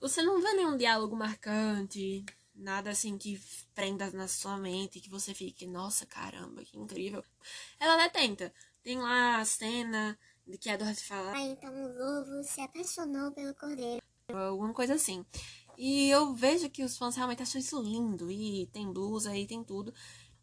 você 0.00 0.22
não 0.22 0.40
vê 0.40 0.52
nenhum 0.54 0.76
diálogo 0.76 1.14
marcante, 1.14 2.24
nada 2.54 2.90
assim 2.90 3.16
que 3.16 3.40
prenda 3.74 4.10
na 4.10 4.28
sua 4.28 4.56
mente, 4.56 5.00
que 5.00 5.08
você 5.08 5.32
fique, 5.34 5.66
nossa, 5.66 6.06
caramba, 6.06 6.64
que 6.64 6.78
incrível. 6.78 7.24
Ela 7.78 7.94
até 7.94 8.20
tenta. 8.20 8.52
Tem 8.82 8.98
lá 8.98 9.38
a 9.38 9.44
cena 9.44 10.18
de 10.46 10.58
que 10.58 10.68
a 10.68 10.76
Dorothy 10.76 11.04
fala. 11.04 11.32
Ah, 11.32 11.40
então 11.40 11.72
o 11.72 11.88
lobo 11.88 12.42
se 12.42 12.60
apaixonou 12.60 13.32
pelo 13.32 13.54
cordeiro. 13.54 14.02
Alguma 14.28 14.72
coisa 14.72 14.94
assim. 14.94 15.24
E 15.78 16.08
eu 16.10 16.34
vejo 16.34 16.68
que 16.68 16.84
os 16.84 16.96
fãs 16.98 17.16
realmente 17.16 17.42
acham 17.42 17.60
isso 17.60 17.80
lindo. 17.80 18.30
E 18.30 18.66
tem 18.72 18.92
blusa 18.92 19.36
e 19.36 19.46
tem 19.46 19.62
tudo. 19.62 19.94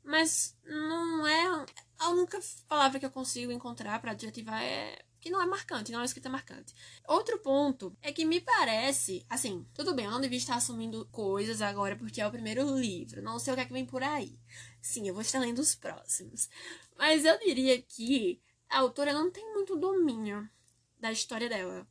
Mas 0.04 0.58
não 0.66 1.28
é. 1.28 1.66
A 2.00 2.10
única 2.10 2.40
palavra 2.68 3.00
que 3.00 3.06
eu 3.06 3.12
consigo 3.12 3.52
encontrar 3.52 4.00
para 4.00 4.12
adjetivar 4.12 4.62
é 4.64 5.00
que 5.20 5.30
não 5.30 5.42
é 5.42 5.46
marcante, 5.46 5.92
não 5.92 6.02
é 6.02 6.06
escrita 6.06 6.30
marcante. 6.30 6.74
Outro 7.08 7.38
ponto 7.40 7.96
é 8.02 8.12
que 8.12 8.26
me 8.26 8.40
parece, 8.40 9.26
assim, 9.30 9.66
tudo 9.74 9.94
bem, 9.94 10.06
eu 10.06 10.12
não 10.12 10.22
devia 10.22 10.38
estar 10.38 10.56
assumindo 10.56 11.08
coisas 11.12 11.62
agora 11.62 11.96
porque 11.96 12.22
é 12.22 12.28
o 12.28 12.32
primeiro 12.32 12.78
livro, 12.78 13.22
não 13.22 13.40
sei 13.40 13.54
o 13.54 13.56
que 13.56 13.62
é 13.62 13.66
que 13.66 13.74
vem 13.74 13.86
por 13.86 14.04
aí. 14.04 14.40
Sim, 14.82 15.08
eu 15.08 15.14
vou 15.14 15.22
estar 15.22 15.40
lendo 15.40 15.60
os 15.60 15.76
próximos. 15.76 16.50
Mas 16.98 17.26
eu 17.26 17.38
diria 17.40 17.82
que 17.82 18.42
a 18.70 18.80
autora 18.80 19.14
não 19.14 19.32
tem 19.32 19.54
muito 19.54 19.76
domínio 19.76 20.50
da 21.00 21.12
história 21.12 21.50
dela. 21.50 21.88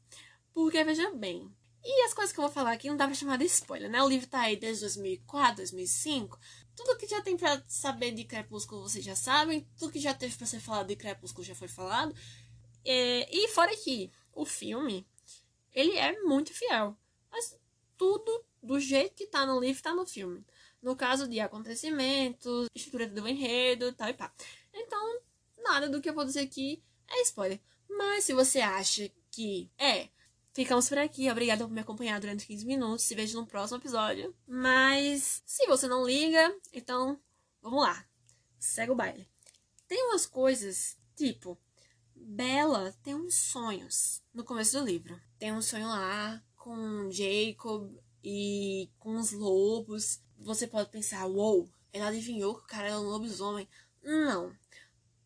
Porque, 0.52 0.82
veja 0.84 1.10
bem, 1.14 1.50
e 1.84 2.04
as 2.04 2.12
coisas 2.12 2.32
que 2.32 2.40
eu 2.40 2.44
vou 2.44 2.52
falar 2.52 2.72
aqui 2.72 2.88
não 2.88 2.96
dá 2.96 3.06
pra 3.06 3.14
chamar 3.14 3.38
de 3.38 3.44
spoiler, 3.44 3.90
né? 3.90 4.02
O 4.02 4.08
livro 4.08 4.26
tá 4.26 4.40
aí 4.40 4.56
desde 4.56 4.82
2004, 4.82 5.56
2005. 5.56 6.38
Tudo 6.76 6.96
que 6.96 7.06
já 7.06 7.20
tem 7.22 7.36
pra 7.36 7.62
saber 7.66 8.12
de 8.12 8.24
Crepúsculo 8.24 8.82
vocês 8.82 9.04
já 9.04 9.16
sabem. 9.16 9.66
Tudo 9.76 9.92
que 9.92 9.98
já 9.98 10.12
teve 10.14 10.36
pra 10.36 10.46
ser 10.46 10.60
falado 10.60 10.88
de 10.88 10.96
Crepúsculo 10.96 11.44
já 11.44 11.54
foi 11.54 11.68
falado. 11.68 12.14
É, 12.90 13.28
e 13.30 13.48
fora 13.48 13.76
que 13.76 14.10
o 14.32 14.46
filme, 14.46 15.06
ele 15.74 15.98
é 15.98 16.18
muito 16.22 16.54
fiel. 16.54 16.96
Mas 17.30 17.54
tudo 17.98 18.42
do 18.62 18.80
jeito 18.80 19.14
que 19.14 19.26
tá 19.26 19.44
no 19.44 19.60
livro 19.60 19.82
tá 19.82 19.94
no 19.94 20.06
filme. 20.06 20.42
No 20.80 20.96
caso 20.96 21.28
de 21.28 21.38
acontecimentos, 21.38 22.66
estrutura 22.74 23.06
do 23.06 23.28
enredo, 23.28 23.92
tal 23.92 24.08
e 24.08 24.14
pá. 24.14 24.32
Então, 24.72 25.20
nada 25.58 25.86
do 25.86 26.00
que 26.00 26.08
eu 26.08 26.14
vou 26.14 26.24
dizer 26.24 26.40
aqui 26.40 26.82
é 27.10 27.20
spoiler. 27.20 27.60
Mas 27.90 28.24
se 28.24 28.32
você 28.32 28.60
acha 28.60 29.10
que 29.30 29.70
é, 29.76 30.08
ficamos 30.54 30.88
por 30.88 30.96
aqui. 30.96 31.30
Obrigada 31.30 31.66
por 31.66 31.72
me 31.72 31.82
acompanhar 31.82 32.18
durante 32.18 32.46
15 32.46 32.64
minutos. 32.64 33.04
Se 33.04 33.14
vejo 33.14 33.38
no 33.38 33.46
próximo 33.46 33.78
episódio. 33.78 34.34
Mas 34.46 35.42
se 35.44 35.66
você 35.66 35.86
não 35.86 36.06
liga, 36.06 36.56
então 36.72 37.20
vamos 37.60 37.82
lá. 37.82 38.02
Segue 38.58 38.92
o 38.92 38.96
baile. 38.96 39.28
Tem 39.86 40.02
umas 40.04 40.24
coisas, 40.24 40.96
tipo, 41.14 41.58
Bella 42.30 42.94
tem 43.02 43.14
uns 43.14 43.36
sonhos 43.36 44.22
no 44.34 44.44
começo 44.44 44.78
do 44.78 44.84
livro. 44.84 45.18
Tem 45.38 45.50
um 45.50 45.62
sonho 45.62 45.88
lá 45.88 46.44
com 46.56 47.10
Jacob 47.10 47.90
e 48.22 48.90
com 48.98 49.16
os 49.16 49.32
lobos. 49.32 50.20
Você 50.36 50.66
pode 50.66 50.90
pensar, 50.90 51.24
uou, 51.24 51.60
wow, 51.60 51.70
ela 51.90 52.08
adivinhou 52.08 52.54
que 52.54 52.64
o 52.64 52.66
cara 52.66 52.88
era 52.88 53.00
um 53.00 53.08
lobisomem. 53.08 53.66
Não. 54.02 54.54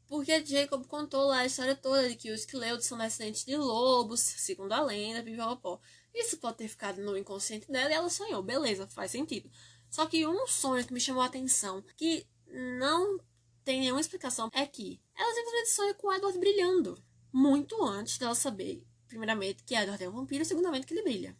Porque 0.07 0.47
Jacob 0.47 0.87
contou 0.87 1.25
lá 1.25 1.39
a 1.39 1.47
história 1.47 1.75
toda 1.75 2.09
de 2.09 2.15
que 2.15 2.31
os 2.31 2.45
Cleudes 2.45 2.87
são 2.87 2.97
descendentes 2.97 3.45
de 3.45 3.57
lobos, 3.57 4.21
segundo 4.21 4.71
a 4.71 4.81
lenda, 4.81 5.25
pipopó. 5.25 5.81
Isso 6.15 6.37
pode 6.37 6.59
ter 6.59 6.69
ficado 6.69 7.03
no 7.03 7.19
inconsciente 7.19 7.71
dela 7.71 7.91
e 7.91 7.95
ela 7.95 8.11
sonhou. 8.11 8.45
Beleza, 8.45 8.87
faz 8.87 9.11
sentido. 9.11 9.51
Só 9.91 10.07
que 10.07 10.25
um 10.25 10.47
sonho 10.47 10.87
que 10.87 10.95
me 10.95 11.01
chamou 11.01 11.23
a 11.23 11.27
atenção, 11.27 11.85
que 11.97 12.25
não 12.47 13.19
tem 13.65 13.81
nenhuma 13.81 14.01
explicação, 14.01 14.51
é 14.53 14.67
que 14.67 15.01
ela 15.15 15.35
simplesmente 15.35 15.71
sonha 15.71 15.95
com 15.95 16.13
Edward 16.13 16.39
brilhando. 16.39 17.03
Muito 17.33 17.83
antes 17.83 18.19
dela 18.19 18.35
saber, 18.35 18.85
primeiramente, 19.07 19.63
que 19.65 19.75
Edward 19.75 20.03
é 20.03 20.09
um 20.09 20.13
vampiro 20.13 20.43
e, 20.43 20.47
segundamente, 20.47 20.87
que 20.87 20.95
ele 20.95 21.03
brilha. 21.03 21.37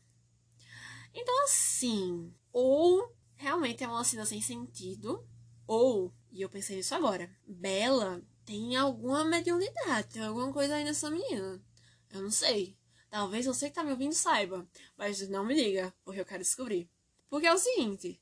Então, 1.15 1.45
assim, 1.45 2.33
ou 2.53 3.15
realmente 3.35 3.85
é 3.85 3.89
uma 3.89 4.05
cena 4.05 4.25
sem 4.25 4.41
sentido, 4.41 5.27
ou, 5.67 6.13
e 6.31 6.41
eu 6.41 6.49
pensei 6.49 6.77
nisso 6.77 6.95
agora, 6.95 7.31
Bella 7.47 8.23
tem 8.45 8.77
alguma 8.77 9.25
mediunidade, 9.25 10.09
tem 10.09 10.23
alguma 10.23 10.53
coisa 10.53 10.77
aí 10.77 10.85
nessa 10.85 11.11
menina. 11.11 11.63
Eu 12.11 12.23
não 12.23 12.31
sei. 12.31 12.77
Talvez 13.11 13.47
você 13.47 13.69
que 13.69 13.75
tá 13.75 13.85
me 13.85 13.91
ouvindo 13.91 14.15
saiba, 14.15 14.67
mas 14.97 15.29
não 15.29 15.45
me 15.45 15.55
diga, 15.55 15.95
porque 16.05 16.21
eu 16.21 16.25
quero 16.25 16.43
descobrir. 16.43 16.89
Porque 17.29 17.47
é 17.47 17.53
o 17.53 17.59
seguinte: 17.59 18.21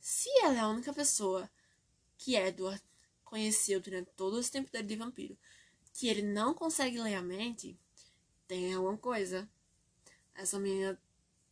se 0.00 0.28
ela 0.40 0.54
é 0.54 0.60
a 0.60 0.68
única 0.68 0.92
pessoa 0.92 1.48
que 2.16 2.34
Edward 2.34 2.82
conheceu 3.32 3.80
durante 3.80 4.10
todo 4.10 4.38
esse 4.38 4.50
tempo 4.50 4.70
dele 4.70 4.86
de 4.86 4.94
vampiro, 4.94 5.38
que 5.94 6.06
ele 6.06 6.20
não 6.20 6.52
consegue 6.52 7.00
ler 7.00 7.14
a 7.14 7.22
mente, 7.22 7.78
tem 8.46 8.74
alguma 8.74 8.98
coisa. 8.98 9.48
Essa 10.34 10.58
menina 10.58 11.00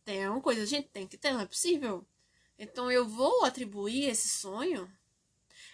tem 0.05 0.23
alguma 0.23 0.43
coisa. 0.43 0.63
Gente 0.63 0.89
tem 0.89 1.07
que 1.07 1.17
ter, 1.17 1.33
não 1.33 1.39
é 1.39 1.45
possível. 1.47 2.05
Então 2.59 2.91
eu 2.91 3.07
vou 3.07 3.43
atribuir 3.43 4.05
esse 4.05 4.29
sonho. 4.29 4.87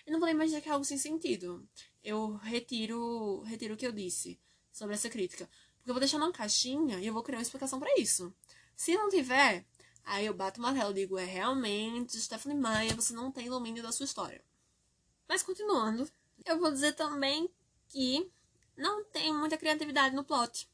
Eu 0.05 0.13
não 0.13 0.19
vou 0.21 0.29
imaginar 0.29 0.61
que 0.61 0.69
é 0.69 0.71
algo 0.71 0.85
sem 0.85 0.97
sentido. 0.97 1.67
Eu 2.01 2.35
retiro, 2.35 3.41
retiro 3.41 3.73
o 3.73 3.77
que 3.77 3.85
eu 3.85 3.91
disse 3.91 4.39
sobre 4.71 4.95
essa 4.95 5.09
crítica. 5.09 5.49
Porque 5.75 5.89
eu 5.89 5.93
vou 5.93 5.99
deixar 5.99 6.19
numa 6.19 6.31
caixinha 6.31 7.01
e 7.01 7.07
eu 7.07 7.13
vou 7.13 7.21
criar 7.21 7.39
uma 7.39 7.43
explicação 7.43 7.81
para 7.81 7.99
isso. 7.99 8.33
Se 8.77 8.95
não 8.95 9.09
tiver, 9.09 9.65
aí 10.05 10.25
eu 10.25 10.33
bato 10.33 10.61
o 10.61 10.63
martelo 10.63 10.91
e 10.91 11.01
digo, 11.01 11.17
é 11.17 11.25
realmente, 11.25 12.17
Stephanie 12.17 12.57
Maia, 12.57 12.95
você 12.95 13.11
não 13.11 13.29
tem 13.29 13.49
domínio 13.49 13.83
da 13.83 13.91
sua 13.91 14.05
história. 14.05 14.41
Mas 15.27 15.43
continuando, 15.43 16.09
eu 16.45 16.59
vou 16.59 16.71
dizer 16.71 16.93
também 16.93 17.49
que 17.89 18.31
não 18.75 19.03
tem 19.05 19.33
muita 19.33 19.57
criatividade 19.57 20.15
no 20.15 20.23
plot. 20.23 20.69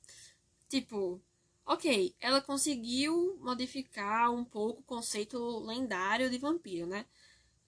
Tipo, 0.70 1.22
ok, 1.66 2.16
ela 2.20 2.42
conseguiu 2.42 3.38
modificar 3.42 4.32
um 4.32 4.44
pouco 4.44 4.82
o 4.82 4.84
conceito 4.84 5.60
lendário 5.60 6.30
de 6.30 6.38
vampiro, 6.38 6.86
né? 6.88 7.06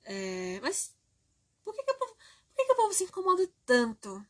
É, 0.04 0.60
mas 0.62 0.96
por 1.64 1.74
que, 1.74 1.84
que, 1.84 1.92
o 1.92 1.98
povo, 1.98 2.14
por 2.14 2.56
que, 2.56 2.66
que 2.66 2.72
o 2.72 2.76
povo 2.76 2.94
se 2.94 3.04
incomoda 3.06 3.50
tanto 3.66 4.26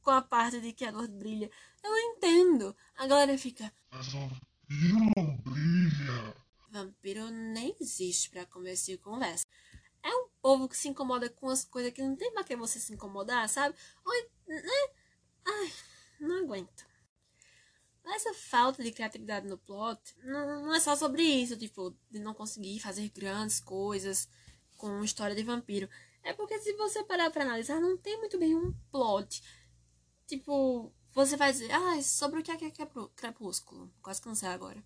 com 0.00 0.10
a 0.10 0.20
parte 0.20 0.60
de 0.60 0.72
que 0.72 0.84
a 0.84 0.90
luz 0.90 1.08
brilha? 1.08 1.50
Eu 1.82 1.90
não 1.90 1.98
entendo. 1.98 2.76
A 2.96 3.06
galera 3.06 3.36
fica. 3.38 3.72
Mas 3.90 4.06
vampiro 4.08 4.98
não 5.16 5.36
brilha. 5.36 6.34
Vampiro 6.70 7.30
nem 7.30 7.76
existe 7.80 8.30
para 8.30 8.46
começo 8.46 8.86
de 8.86 8.98
conversa. 8.98 9.44
Povo 10.42 10.68
que 10.68 10.76
se 10.76 10.88
incomoda 10.88 11.30
com 11.30 11.48
as 11.48 11.64
coisas 11.64 11.92
que 11.92 12.02
não 12.02 12.16
tem 12.16 12.32
pra 12.32 12.44
que 12.44 12.56
você 12.56 12.78
se 12.78 12.92
incomodar, 12.92 13.48
sabe? 13.48 13.74
Oi, 14.04 14.30
né? 14.48 14.60
Ai, 15.46 15.72
não 16.20 16.44
aguento. 16.44 16.84
Essa 18.04 18.34
falta 18.34 18.82
de 18.82 18.92
criatividade 18.92 19.46
no 19.46 19.56
plot 19.56 20.00
não, 20.24 20.64
não 20.64 20.74
é 20.74 20.80
só 20.80 20.96
sobre 20.96 21.22
isso, 21.22 21.56
tipo, 21.56 21.96
de 22.10 22.18
não 22.18 22.34
conseguir 22.34 22.80
fazer 22.80 23.08
grandes 23.10 23.60
coisas 23.60 24.28
com 24.76 25.04
história 25.04 25.34
de 25.36 25.44
vampiro. 25.44 25.88
É 26.24 26.32
porque 26.32 26.58
se 26.58 26.72
você 26.74 27.04
parar 27.04 27.30
pra 27.30 27.44
analisar, 27.44 27.80
não 27.80 27.96
tem 27.96 28.18
muito 28.18 28.38
bem 28.38 28.54
um 28.54 28.72
plot. 28.90 29.42
Tipo, 30.26 30.92
você 31.12 31.36
vai 31.36 31.52
dizer, 31.52 31.70
ah, 31.70 31.96
é 31.96 32.02
sobre 32.02 32.40
o 32.40 32.42
que 32.42 32.50
é, 32.50 32.56
que 32.56 32.82
é 32.82 32.88
crepúsculo. 33.14 33.92
Quase 34.02 34.20
cansei 34.20 34.48
agora. 34.48 34.82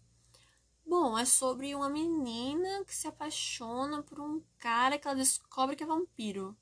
Bom, 0.87 1.19
é 1.19 1.25
sobre 1.25 1.75
uma 1.75 1.91
menina 1.91 2.85
que 2.85 2.95
se 2.95 3.09
apaixona 3.09 4.05
por 4.05 4.21
um 4.21 4.41
cara 4.57 4.97
que 4.97 5.09
ela 5.09 5.17
descobre 5.17 5.75
que 5.75 5.83
é 5.83 5.87
vampiro. 5.87 6.57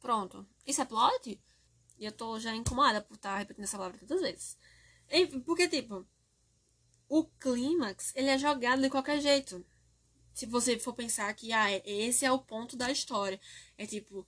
Pronto. 0.00 0.46
Isso 0.64 0.80
é 0.80 0.84
plot? 0.84 1.42
E 1.98 2.04
eu 2.04 2.12
tô 2.12 2.38
já 2.38 2.54
incomodada 2.54 3.00
por 3.02 3.14
estar 3.14 3.32
tá 3.32 3.38
repetindo 3.38 3.64
essa 3.64 3.76
palavra 3.76 3.98
tantas 3.98 4.20
vezes. 4.20 4.56
Porque, 5.44 5.68
tipo, 5.68 6.06
o 7.08 7.24
clímax, 7.24 8.12
ele 8.14 8.28
é 8.28 8.38
jogado 8.38 8.80
de 8.80 8.90
qualquer 8.90 9.20
jeito. 9.20 9.66
Se 10.32 10.46
você 10.46 10.78
for 10.78 10.94
pensar 10.94 11.34
que, 11.34 11.52
ah, 11.52 11.66
esse 11.84 12.24
é 12.24 12.30
o 12.30 12.38
ponto 12.38 12.76
da 12.76 12.92
história. 12.92 13.40
É 13.76 13.86
tipo, 13.86 14.24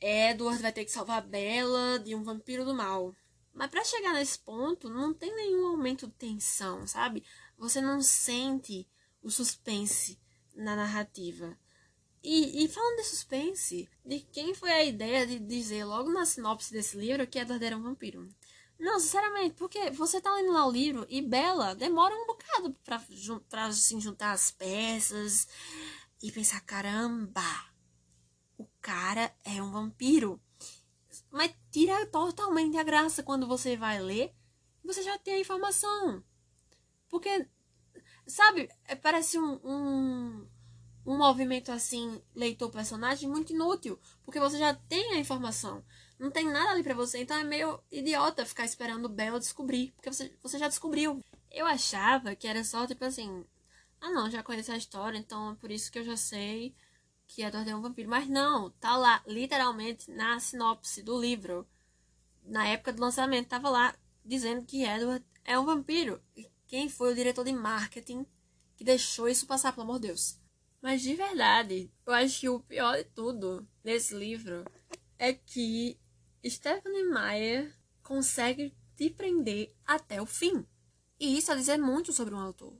Edward 0.00 0.62
vai 0.62 0.72
ter 0.72 0.84
que 0.84 0.92
salvar 0.92 1.26
Bella 1.26 1.98
de 1.98 2.14
um 2.14 2.22
vampiro 2.22 2.64
do 2.64 2.74
mal. 2.74 3.12
Mas 3.52 3.70
para 3.70 3.84
chegar 3.84 4.14
nesse 4.14 4.38
ponto, 4.38 4.88
não 4.88 5.12
tem 5.12 5.34
nenhum 5.34 5.66
aumento 5.66 6.06
de 6.06 6.12
tensão, 6.14 6.86
sabe? 6.86 7.24
Você 7.58 7.80
não 7.80 8.00
sente 8.00 8.88
o 9.22 9.30
suspense 9.30 10.18
na 10.54 10.76
narrativa. 10.76 11.58
E, 12.22 12.64
e, 12.64 12.68
falando 12.68 12.96
de 12.96 13.04
suspense, 13.04 13.88
de 14.04 14.20
quem 14.20 14.54
foi 14.54 14.70
a 14.70 14.84
ideia 14.84 15.26
de 15.26 15.38
dizer 15.38 15.84
logo 15.84 16.10
na 16.12 16.26
sinopse 16.26 16.70
desse 16.70 16.96
livro 16.96 17.26
que 17.26 17.38
Edward 17.38 17.64
era 17.64 17.76
um 17.76 17.82
vampiro? 17.82 18.28
Não, 18.78 18.98
sinceramente, 18.98 19.54
porque 19.56 19.90
você 19.90 20.20
tá 20.20 20.34
lendo 20.34 20.52
lá 20.52 20.66
o 20.66 20.72
livro 20.72 21.06
e 21.08 21.20
Bella 21.20 21.74
demora 21.74 22.14
um 22.14 22.26
bocado 22.26 22.74
pra, 22.84 23.02
pra 23.48 23.66
assim, 23.66 24.00
juntar 24.00 24.32
as 24.32 24.50
peças 24.50 25.46
e 26.22 26.30
pensar, 26.30 26.60
caramba, 26.62 27.42
o 28.56 28.66
cara 28.80 29.34
é 29.44 29.62
um 29.62 29.70
vampiro. 29.70 30.40
Mas 31.30 31.54
tira 31.70 32.06
totalmente 32.06 32.76
a 32.76 32.82
graça 32.82 33.22
quando 33.22 33.46
você 33.46 33.76
vai 33.76 34.00
ler 34.00 34.34
você 34.82 35.02
já 35.02 35.18
tem 35.18 35.34
a 35.34 35.40
informação. 35.40 36.22
Porque, 37.08 37.46
sabe, 38.26 38.68
é, 38.86 38.96
parece 38.96 39.38
um, 39.38 39.60
um 39.62 40.48
um 41.06 41.16
movimento 41.16 41.72
assim, 41.72 42.22
leitor-personagem, 42.34 43.28
muito 43.28 43.52
inútil, 43.52 43.98
porque 44.22 44.38
você 44.38 44.58
já 44.58 44.74
tem 44.74 45.14
a 45.14 45.18
informação. 45.18 45.82
Não 46.18 46.30
tem 46.30 46.44
nada 46.44 46.70
ali 46.70 46.82
para 46.82 46.94
você, 46.94 47.18
então 47.18 47.36
é 47.36 47.42
meio 47.42 47.82
idiota 47.90 48.44
ficar 48.44 48.64
esperando 48.66 49.06
o 49.06 49.08
Bella 49.08 49.40
descobrir, 49.40 49.92
porque 49.96 50.12
você, 50.12 50.32
você 50.42 50.58
já 50.58 50.68
descobriu. 50.68 51.18
Eu 51.50 51.66
achava 51.66 52.36
que 52.36 52.46
era 52.46 52.62
só 52.62 52.86
tipo 52.86 53.04
assim: 53.04 53.44
ah, 54.00 54.10
não, 54.10 54.30
já 54.30 54.42
conheço 54.42 54.70
a 54.72 54.76
história, 54.76 55.18
então 55.18 55.52
é 55.52 55.54
por 55.54 55.70
isso 55.70 55.90
que 55.90 55.98
eu 55.98 56.04
já 56.04 56.16
sei 56.16 56.74
que 57.30 57.42
Edward 57.42 57.70
é 57.70 57.76
um 57.76 57.80
vampiro. 57.80 58.10
Mas 58.10 58.28
não, 58.28 58.70
tá 58.70 58.96
lá, 58.96 59.22
literalmente, 59.26 60.10
na 60.10 60.40
sinopse 60.40 61.00
do 61.00 61.18
livro, 61.18 61.66
na 62.44 62.66
época 62.66 62.92
do 62.92 63.00
lançamento, 63.00 63.48
tava 63.48 63.70
lá 63.70 63.94
dizendo 64.24 64.64
que 64.64 64.82
Edward 64.82 65.24
é 65.44 65.58
um 65.58 65.64
vampiro. 65.64 66.20
E 66.36 66.50
quem 66.66 66.88
foi 66.88 67.12
o 67.12 67.14
diretor 67.14 67.44
de 67.44 67.52
marketing 67.52 68.26
que 68.76 68.82
deixou 68.82 69.28
isso 69.28 69.46
passar, 69.46 69.72
pelo 69.72 69.84
amor 69.84 70.00
de 70.00 70.08
Deus? 70.08 70.38
Mas 70.82 71.02
de 71.02 71.14
verdade, 71.14 71.90
eu 72.04 72.12
acho 72.12 72.40
que 72.40 72.48
o 72.48 72.60
pior 72.60 72.96
de 72.96 73.04
tudo 73.04 73.66
nesse 73.84 74.14
livro 74.14 74.64
é 75.18 75.32
que 75.32 75.96
Stephanie 76.44 77.04
Meyer 77.04 77.76
consegue 78.02 78.74
te 78.96 79.08
prender 79.08 79.72
até 79.86 80.20
o 80.20 80.26
fim. 80.26 80.66
E 81.18 81.36
isso 81.36 81.52
a 81.52 81.54
dizer 81.54 81.78
muito 81.78 82.12
sobre 82.12 82.34
um 82.34 82.40
autor. 82.40 82.76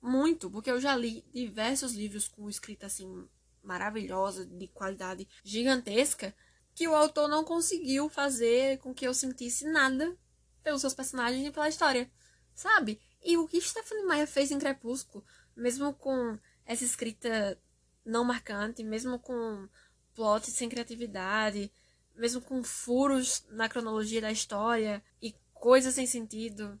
Muito, 0.00 0.50
porque 0.50 0.70
eu 0.70 0.80
já 0.80 0.96
li 0.96 1.24
diversos 1.32 1.92
livros 1.92 2.26
com 2.26 2.48
escrita 2.48 2.86
assim 2.86 3.28
maravilhosa, 3.62 4.44
de 4.46 4.68
qualidade 4.68 5.28
gigantesca, 5.44 6.34
que 6.74 6.88
o 6.88 6.94
autor 6.94 7.28
não 7.28 7.44
conseguiu 7.44 8.08
fazer 8.08 8.78
com 8.78 8.94
que 8.94 9.06
eu 9.06 9.14
sentisse 9.14 9.64
nada 9.66 10.16
pelos 10.62 10.80
seus 10.80 10.94
personagens 10.94 11.46
e 11.46 11.50
pela 11.50 11.68
história, 11.68 12.10
sabe? 12.54 13.00
E 13.22 13.36
o 13.36 13.46
que 13.46 13.60
Stephanie 13.60 14.06
Meyer 14.06 14.26
fez 14.26 14.50
em 14.50 14.58
Crepúsculo, 14.58 15.24
mesmo 15.56 15.92
com 15.94 16.38
essa 16.64 16.84
escrita 16.84 17.58
não 18.04 18.24
marcante, 18.24 18.82
mesmo 18.82 19.18
com 19.18 19.68
plot 20.14 20.50
sem 20.50 20.68
criatividade, 20.68 21.70
mesmo 22.14 22.40
com 22.40 22.62
furos 22.62 23.44
na 23.50 23.68
cronologia 23.68 24.20
da 24.20 24.32
história 24.32 25.02
e 25.20 25.34
coisas 25.54 25.94
sem 25.94 26.06
sentido, 26.06 26.80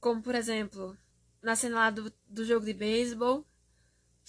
como 0.00 0.22
por 0.22 0.34
exemplo, 0.34 0.96
na 1.42 1.54
cena 1.54 1.76
lá 1.76 1.90
do, 1.90 2.12
do 2.26 2.44
jogo 2.44 2.66
de 2.66 2.72
beisebol, 2.72 3.46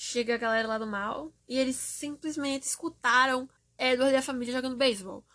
chega 0.01 0.35
a 0.35 0.37
galera 0.37 0.65
lá 0.65 0.77
do 0.77 0.87
mal 0.87 1.33
e 1.45 1.57
eles 1.57 1.75
simplesmente 1.75 2.63
escutaram 2.63 3.49
Edward 3.77 4.13
e 4.13 4.15
a 4.15 4.21
família 4.21 4.53
jogando 4.53 4.77
beisebol. 4.77 5.25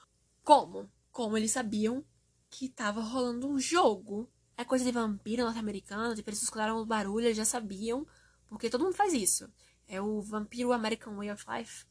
Como? 0.43 0.91
Como 1.13 1.37
eles 1.37 1.51
sabiam 1.51 2.03
que 2.49 2.65
estava 2.65 3.03
rolando 3.03 3.47
um 3.47 3.59
jogo. 3.59 4.27
É 4.57 4.65
coisa 4.65 4.83
de 4.83 4.91
vampiro 4.91 5.45
norte-americano, 5.45 6.15
tipo, 6.15 6.31
eles 6.31 6.43
escutaram 6.43 6.79
o 6.79 6.87
barulho, 6.87 7.27
eles 7.27 7.37
já 7.37 7.45
sabiam 7.45 8.07
porque 8.49 8.71
todo 8.71 8.85
mundo 8.85 8.97
faz 8.97 9.13
isso. 9.13 9.53
É 9.87 10.01
o 10.01 10.23
Vampiro 10.23 10.73
American 10.73 11.15
Way 11.17 11.33
of 11.33 11.45
Life. 11.47 11.85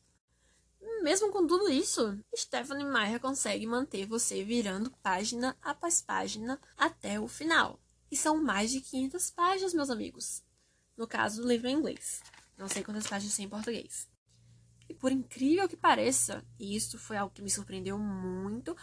mesmo 1.04 1.32
com 1.32 1.46
tudo 1.46 1.70
isso, 1.70 2.20
Stephanie 2.36 2.86
Meyer 2.86 3.20
consegue 3.20 3.68
manter 3.68 4.08
você 4.08 4.44
virando 4.44 4.90
página 5.04 5.56
após 5.62 6.02
página 6.02 6.60
até 6.76 7.20
o 7.20 7.28
final. 7.28 7.80
E 8.10 8.18
são 8.18 8.44
mais 8.44 8.72
de 8.72 8.82
500 8.82 9.30
páginas, 9.30 9.74
meus 9.76 9.92
amigos. 9.92 10.44
No 10.98 11.08
caso 11.08 11.44
do 11.44 11.48
livro 11.48 11.68
em 11.68 11.76
inglês. 11.76 12.24
Não 12.58 12.68
sei 12.68 12.84
quantas 12.84 13.08
páginas 13.08 13.36
tem 13.36 13.46
em 13.46 13.50
português. 13.50 14.08
E 14.88 14.94
por 14.94 15.12
incrível 15.12 15.68
que 15.68 15.78
pareça, 15.78 16.46
isso 16.60 16.98
foi 17.00 17.18
algo 17.18 17.34
que 17.34 17.42
me 17.42 17.50
surpreendeu 17.50 17.98
muito, 17.98 18.76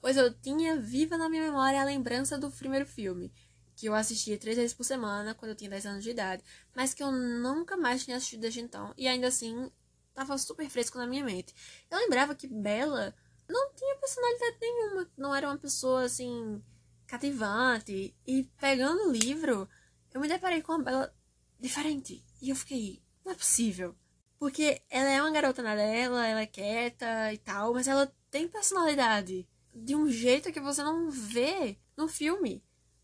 pois 0.00 0.16
eu 0.16 0.32
tinha 0.32 0.80
viva 0.80 1.16
na 1.16 1.28
minha 1.28 1.42
memória 1.42 1.80
a 1.80 1.84
lembrança 1.84 2.38
do 2.38 2.50
primeiro 2.50 2.86
filme, 2.86 3.32
que 3.76 3.86
eu 3.86 3.94
assistia 3.94 4.38
três 4.38 4.56
vezes 4.56 4.74
por 4.74 4.84
semana 4.84 5.34
quando 5.34 5.50
eu 5.50 5.56
tinha 5.56 5.70
10 5.70 5.86
anos 5.86 6.04
de 6.04 6.10
idade, 6.10 6.42
mas 6.74 6.92
que 6.92 7.02
eu 7.02 7.10
nunca 7.10 7.76
mais 7.76 8.04
tinha 8.04 8.16
assistido 8.16 8.40
desde 8.40 8.60
então, 8.60 8.92
e 8.96 9.08
ainda 9.08 9.28
assim 9.28 9.70
tava 10.14 10.36
super 10.36 10.68
fresco 10.68 10.98
na 10.98 11.06
minha 11.06 11.24
mente. 11.24 11.54
Eu 11.90 11.98
lembrava 11.98 12.34
que 12.34 12.46
Bella 12.46 13.14
não 13.48 13.72
tinha 13.74 13.96
personalidade 13.96 14.56
nenhuma, 14.60 15.10
não 15.16 15.34
era 15.34 15.48
uma 15.48 15.58
pessoa 15.58 16.04
assim 16.04 16.62
cativante, 17.06 18.14
e 18.26 18.44
pegando 18.58 19.08
o 19.08 19.12
livro, 19.12 19.68
eu 20.12 20.20
me 20.20 20.28
deparei 20.28 20.62
com 20.62 20.72
uma 20.72 20.84
Bella 20.84 21.14
diferente, 21.58 22.24
e 22.40 22.50
eu 22.50 22.56
fiquei, 22.56 23.02
não 23.24 23.32
é 23.32 23.34
possível. 23.34 23.94
Porque 24.38 24.80
ela 24.88 25.10
é 25.10 25.20
uma 25.20 25.30
garota 25.30 25.62
na 25.62 25.74
dela, 25.74 26.26
ela 26.26 26.40
é 26.40 26.46
quieta 26.46 27.32
e 27.32 27.38
tal, 27.38 27.74
mas 27.74 27.86
ela 27.86 28.10
tem 28.30 28.48
personalidade 28.48 29.46
de 29.74 29.94
um 29.94 30.10
jeito 30.10 30.52
que 30.52 30.60
você 30.60 30.82
não 30.82 31.10
vê 31.10 31.76
no 31.96 32.08
filme. 32.08 32.62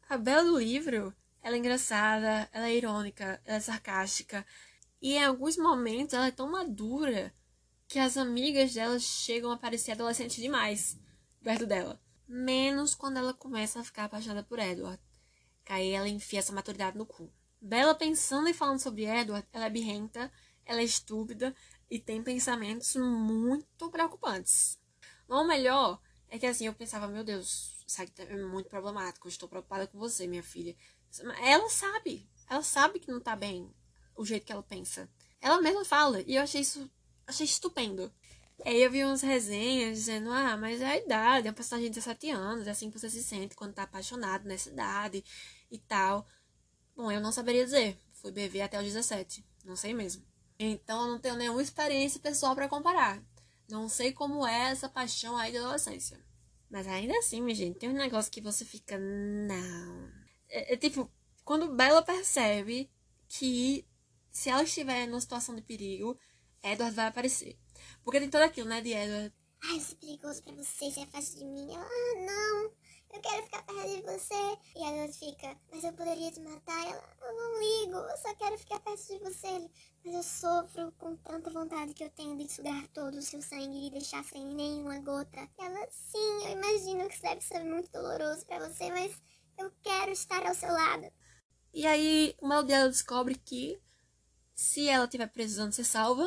A 0.09 0.17
Bela 0.17 0.45
do 0.45 0.59
livro, 0.59 1.15
ela 1.43 1.57
é 1.57 1.59
engraçada, 1.59 2.49
ela 2.53 2.69
é 2.69 2.75
irônica, 2.75 3.41
ela 3.45 3.57
é 3.57 3.61
sarcástica. 3.61 4.47
E 5.01 5.15
em 5.15 5.25
alguns 5.25 5.57
momentos 5.57 6.15
ela 6.15 6.29
é 6.29 6.31
tão 6.31 6.51
madura 6.51 7.33
que 7.87 7.99
as 7.99 8.17
amigas 8.17 8.73
dela 8.73 8.99
chegam 8.99 9.53
a 9.53 9.57
parecer 9.57 9.93
adolescentes 9.93 10.37
demais 10.37 10.99
perto 11.43 11.67
dela. 11.67 12.01
Menos 12.27 12.95
quando 12.95 13.19
ela 13.19 13.33
começa 13.35 13.79
a 13.79 13.85
ficar 13.85 14.05
apaixonada 14.05 14.43
por 14.43 14.59
Edward. 14.59 15.01
Que 15.65 15.73
aí 15.73 15.91
ela 15.91 16.09
enfia 16.09 16.39
essa 16.39 16.53
maturidade 16.53 16.97
no 16.97 17.07
cu. 17.07 17.31
Bella 17.67 17.97
pensando 17.97 18.49
e 18.49 18.55
falando 18.55 18.79
sobre 18.79 19.07
Edward, 19.07 19.45
ela 19.53 19.65
é 19.65 19.71
birrenta, 19.71 20.33
ela 20.65 20.81
é 20.81 20.85
estúpida 20.85 21.53
e 21.91 21.99
tem 21.99 22.23
pensamentos 22.23 22.95
muito 22.95 23.91
preocupantes. 23.91 24.79
Ou 25.29 25.45
melhor, 25.45 26.01
é 26.29 26.39
que 26.39 26.47
assim, 26.47 26.67
eu 26.67 26.75
pensava, 26.75 27.09
meu 27.09 27.25
Deus, 27.25 27.85
aqui 27.99 28.13
é 28.23 28.37
muito 28.37 28.69
problemático, 28.69 29.27
estou 29.27 29.49
preocupada 29.49 29.89
com 29.89 29.99
você, 29.99 30.29
minha 30.29 30.45
filha. 30.45 30.77
Ela 31.43 31.69
sabe, 31.69 32.31
ela 32.49 32.63
sabe 32.63 33.01
que 33.01 33.11
não 33.11 33.21
tá 33.21 33.35
bem 33.35 33.69
o 34.15 34.25
jeito 34.25 34.47
que 34.47 34.53
ela 34.53 34.63
pensa. 34.63 35.11
Ela 35.41 35.61
mesma 35.61 35.85
fala, 35.85 36.23
e 36.23 36.37
eu 36.37 36.43
achei 36.43 36.61
isso, 36.61 36.89
achei 37.27 37.47
estupendo. 37.47 38.13
Aí 38.65 38.81
eu 38.81 38.91
vi 38.93 39.05
umas 39.05 39.23
resenhas 39.23 39.99
dizendo, 39.99 40.31
ah, 40.31 40.57
mas 40.57 40.81
é 40.81 40.87
a 40.87 40.97
idade, 40.97 41.49
é 41.49 41.51
uma 41.51 41.57
personagem 41.57 41.91
de 41.91 41.97
17 41.97 42.31
anos, 42.31 42.69
é 42.69 42.71
assim 42.71 42.93
que 42.93 42.99
você 42.99 43.11
se 43.11 43.25
sente 43.25 43.57
quando 43.57 43.75
tá 43.75 43.83
apaixonado 43.83 44.45
nessa 44.45 44.69
idade 44.69 45.25
e 45.69 45.79
tal. 45.79 46.27
Bom, 46.97 47.13
eu 47.13 47.21
não 47.21 47.31
saberia 47.31 47.63
dizer, 47.63 47.99
fui 48.15 48.33
beber 48.33 48.63
até 48.63 48.79
os 48.79 48.85
17, 48.85 49.45
não 49.67 49.77
sei 49.77 49.93
mesmo. 49.93 50.25
Então 50.59 51.03
eu 51.03 51.13
não 51.13 51.19
tenho 51.19 51.37
nenhuma 51.37 51.61
experiência 51.61 52.19
pessoal 52.19 52.55
para 52.55 52.69
comparar. 52.69 53.23
Não 53.69 53.87
sei 53.87 54.13
como 54.13 54.47
é 54.47 54.71
essa 54.71 54.89
paixão 54.89 55.37
aí 55.37 55.53
da 55.53 55.59
adolescência. 55.59 56.19
Mas 56.71 56.87
ainda 56.87 57.17
assim, 57.19 57.43
minha 57.43 57.55
gente, 57.55 57.79
tem 57.79 57.91
um 57.91 57.93
negócio 57.93 58.33
que 58.33 58.41
você 58.41 58.65
fica. 58.65 58.97
Não. 58.99 60.11
É, 60.49 60.73
é 60.73 60.77
tipo, 60.77 61.11
quando 61.45 61.75
Bella 61.75 62.03
percebe 62.03 62.91
que 63.29 63.87
se 64.33 64.49
ela 64.49 64.63
estiver 64.63 65.07
numa 65.07 65.21
situação 65.21 65.55
de 65.55 65.61
perigo, 65.61 66.19
Edward 66.63 66.97
vai 66.97 67.07
aparecer. 67.09 67.59
Porque 68.03 68.21
tem 68.21 68.31
tudo 68.31 68.43
aquilo, 68.43 68.69
né, 68.69 68.81
de 68.81 68.93
Edward. 68.93 69.35
Ai, 69.65 69.77
isso 69.77 69.93
é 69.93 69.97
perigoso 69.97 70.43
pra 70.43 70.55
você, 70.55 70.91
se 70.91 71.01
afaste 71.01 71.37
de 71.37 71.45
mim. 71.45 71.69
Ah, 71.75 72.27
não 72.27 72.86
eu 73.17 73.23
quero 73.23 73.43
ficar 73.45 73.63
perto 73.63 73.89
de 73.89 74.03
você. 74.03 74.59
E 74.75 74.83
ela 74.83 75.13
fica, 75.13 75.57
mas 75.71 75.85
eu 75.85 75.93
poderia 75.93 76.31
te 76.31 76.41
matar. 76.41 76.87
Ela, 76.87 77.17
eu 77.23 77.37
não 77.37 77.61
ligo, 77.61 77.97
eu 77.97 78.17
só 78.19 78.35
quero 78.35 78.59
ficar 78.59 78.81
perto 78.81 79.07
de 79.07 79.19
você. 79.19 79.71
Mas 80.05 80.15
eu 80.15 80.23
sofro 80.23 80.93
com 80.99 81.17
tanta 81.17 81.51
vontade 81.51 81.95
que 81.95 82.05
eu 82.05 82.11
tenho 82.11 82.37
de 82.37 82.51
sugar 82.53 82.87
todo 82.89 83.17
o 83.17 83.23
seu 83.23 83.41
sangue 83.43 83.87
e 83.87 83.91
deixar 83.91 84.25
sem 84.25 84.45
nenhuma 84.45 85.01
gota. 85.01 85.49
Ela, 85.59 85.89
sim, 85.91 86.45
eu 86.45 86.51
imagino 86.51 87.09
que 87.09 87.15
isso 87.15 87.23
deve 87.23 87.41
ser 87.41 87.65
muito 87.65 87.91
doloroso 87.91 88.45
para 88.47 88.69
você, 88.69 88.91
mas 88.91 89.21
eu 89.59 89.73
quero 89.83 90.13
estar 90.13 90.47
ao 90.47 90.55
seu 90.55 90.73
lado. 90.73 91.11
E 91.73 91.87
aí, 91.87 92.35
uma 92.41 92.63
dela 92.63 92.89
descobre 92.89 93.35
que 93.35 93.81
se 94.55 94.89
ela 94.89 95.05
estiver 95.05 95.27
precisando 95.27 95.73
ser 95.73 95.85
salva, 95.85 96.27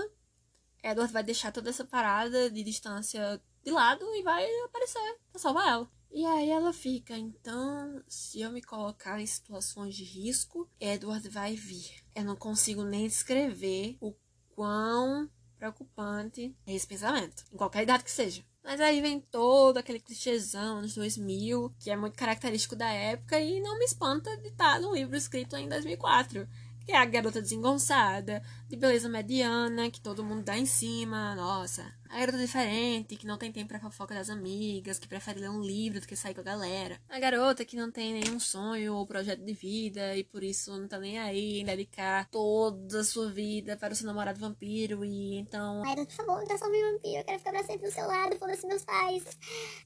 Edward 0.84 1.12
vai 1.12 1.24
deixar 1.24 1.52
toda 1.52 1.70
essa 1.70 1.86
parada 1.86 2.50
de 2.50 2.64
distância 2.64 3.42
de 3.64 3.72
lado 3.72 4.06
e 4.16 4.24
vai 4.24 4.46
aparecer 4.62 5.20
pra 5.32 5.40
salvar 5.40 5.68
ela. 5.68 5.99
E 6.12 6.26
aí 6.26 6.50
ela 6.50 6.74
fica, 6.74 7.16
então, 7.16 8.02
se 8.08 8.42
eu 8.42 8.52
me 8.52 8.62
colocar 8.62 9.20
em 9.20 9.26
situações 9.26 9.96
de 9.96 10.04
risco, 10.04 10.68
Edward 10.80 11.28
vai 11.30 11.56
vir. 11.56 12.04
Eu 12.16 12.24
não 12.24 12.36
consigo 12.36 12.84
nem 12.84 13.08
descrever 13.08 13.96
o 14.02 14.16
quão 14.56 15.30
preocupante 15.58 16.56
é 16.66 16.74
esse 16.74 16.88
pensamento, 16.88 17.46
em 17.54 17.58
qualquer 17.58 17.84
idade 17.84 18.04
que 18.04 18.12
seja. 18.12 18.44
Mas 18.64 18.82
aí 18.82 19.02
vem 19.02 19.20
todo 19.20 19.78
aquele 19.78 20.00
clichêzão 20.00 20.80
anos 20.80 20.96
2000, 20.96 21.74
que 21.80 21.92
é 21.92 21.96
muito 21.96 22.18
característico 22.18 22.76
da 22.76 22.92
época 22.92 23.40
e 23.40 23.62
não 23.62 23.78
me 23.78 23.86
espanta 23.86 24.36
de 24.38 24.48
estar 24.48 24.80
no 24.80 24.94
livro 24.94 25.16
escrito 25.16 25.56
em 25.56 25.70
2004 25.70 26.48
que 26.90 26.94
é 26.94 26.98
a 26.98 27.06
garota 27.06 27.40
desengonçada, 27.40 28.42
de 28.70 28.78
beleza 28.78 29.10
mediana, 29.10 29.90
que 29.90 30.00
todo 30.00 30.24
mundo 30.24 30.44
dá 30.44 30.56
em 30.56 30.66
cima, 30.66 31.34
nossa. 31.34 31.92
A 32.08 32.20
garota 32.20 32.38
diferente, 32.38 33.16
que 33.16 33.26
não 33.26 33.38
tem 33.38 33.52
tempo 33.52 33.68
pra 33.68 33.80
fofoca 33.80 34.16
das 34.16 34.30
amigas, 34.30 34.98
que 34.98 35.08
prefere 35.08 35.40
ler 35.40 35.50
um 35.50 35.62
livro 35.62 36.00
do 36.00 36.08
que 36.08 36.16
sair 36.16 36.34
com 36.34 36.42
a 36.42 36.44
galera. 36.44 37.00
A 37.08 37.20
garota 37.20 37.66
que 37.66 37.76
não 37.76 37.92
tem 37.92 38.14
nenhum 38.14 38.40
sonho 38.40 38.96
ou 38.96 39.06
projeto 39.06 39.44
de 39.44 39.54
vida 39.54 40.16
e 40.16 40.24
por 40.24 40.44
isso 40.44 40.76
não 40.76 40.88
tá 40.88 41.00
nem 41.00 41.20
aí 41.20 41.60
em 41.60 41.66
dedicar 41.66 42.28
toda 42.30 43.02
a 43.02 43.04
sua 43.04 43.32
vida 43.32 43.78
para 43.78 43.94
o 43.94 43.96
seu 43.96 44.08
namorado 44.08 44.40
vampiro 44.40 45.04
e 45.06 45.36
então. 45.38 45.84
Ai, 45.86 45.96
por 45.96 46.12
favor, 46.12 46.44
não 46.48 46.58
só 46.58 46.70
meu 46.70 46.94
vampiro, 46.94 47.18
eu 47.18 47.24
quero 47.24 47.40
ficar 47.40 47.52
pra 47.52 47.64
sempre 47.64 47.88
do 47.88 47.94
seu 47.94 48.08
lado, 48.08 48.38
foda-se 48.38 48.68
meus 48.68 48.84
pais. 48.84 49.24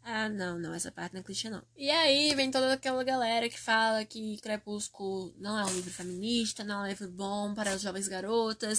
Ah, 0.02 0.30
não, 0.30 0.58
não, 0.60 0.74
essa 0.74 0.92
parte 0.92 1.14
não 1.14 1.22
é 1.22 1.24
clichê, 1.24 1.50
não. 1.50 1.62
E 1.76 1.90
aí 1.90 2.34
vem 2.36 2.52
toda 2.52 2.74
aquela 2.74 3.04
galera 3.04 3.50
que 3.50 3.60
fala 3.60 4.04
que 4.06 4.38
Crepúsculo 4.38 5.34
não 5.38 5.60
é 5.60 5.66
um 5.66 5.74
livro 5.74 5.92
feminista, 5.92 6.64
não 6.64 6.82
é 6.82 6.84
um 6.84 6.90
livro 6.90 7.10
bom 7.10 7.54
para 7.54 7.72
as 7.72 7.82
jovens 7.82 8.08
garotas 8.08 8.73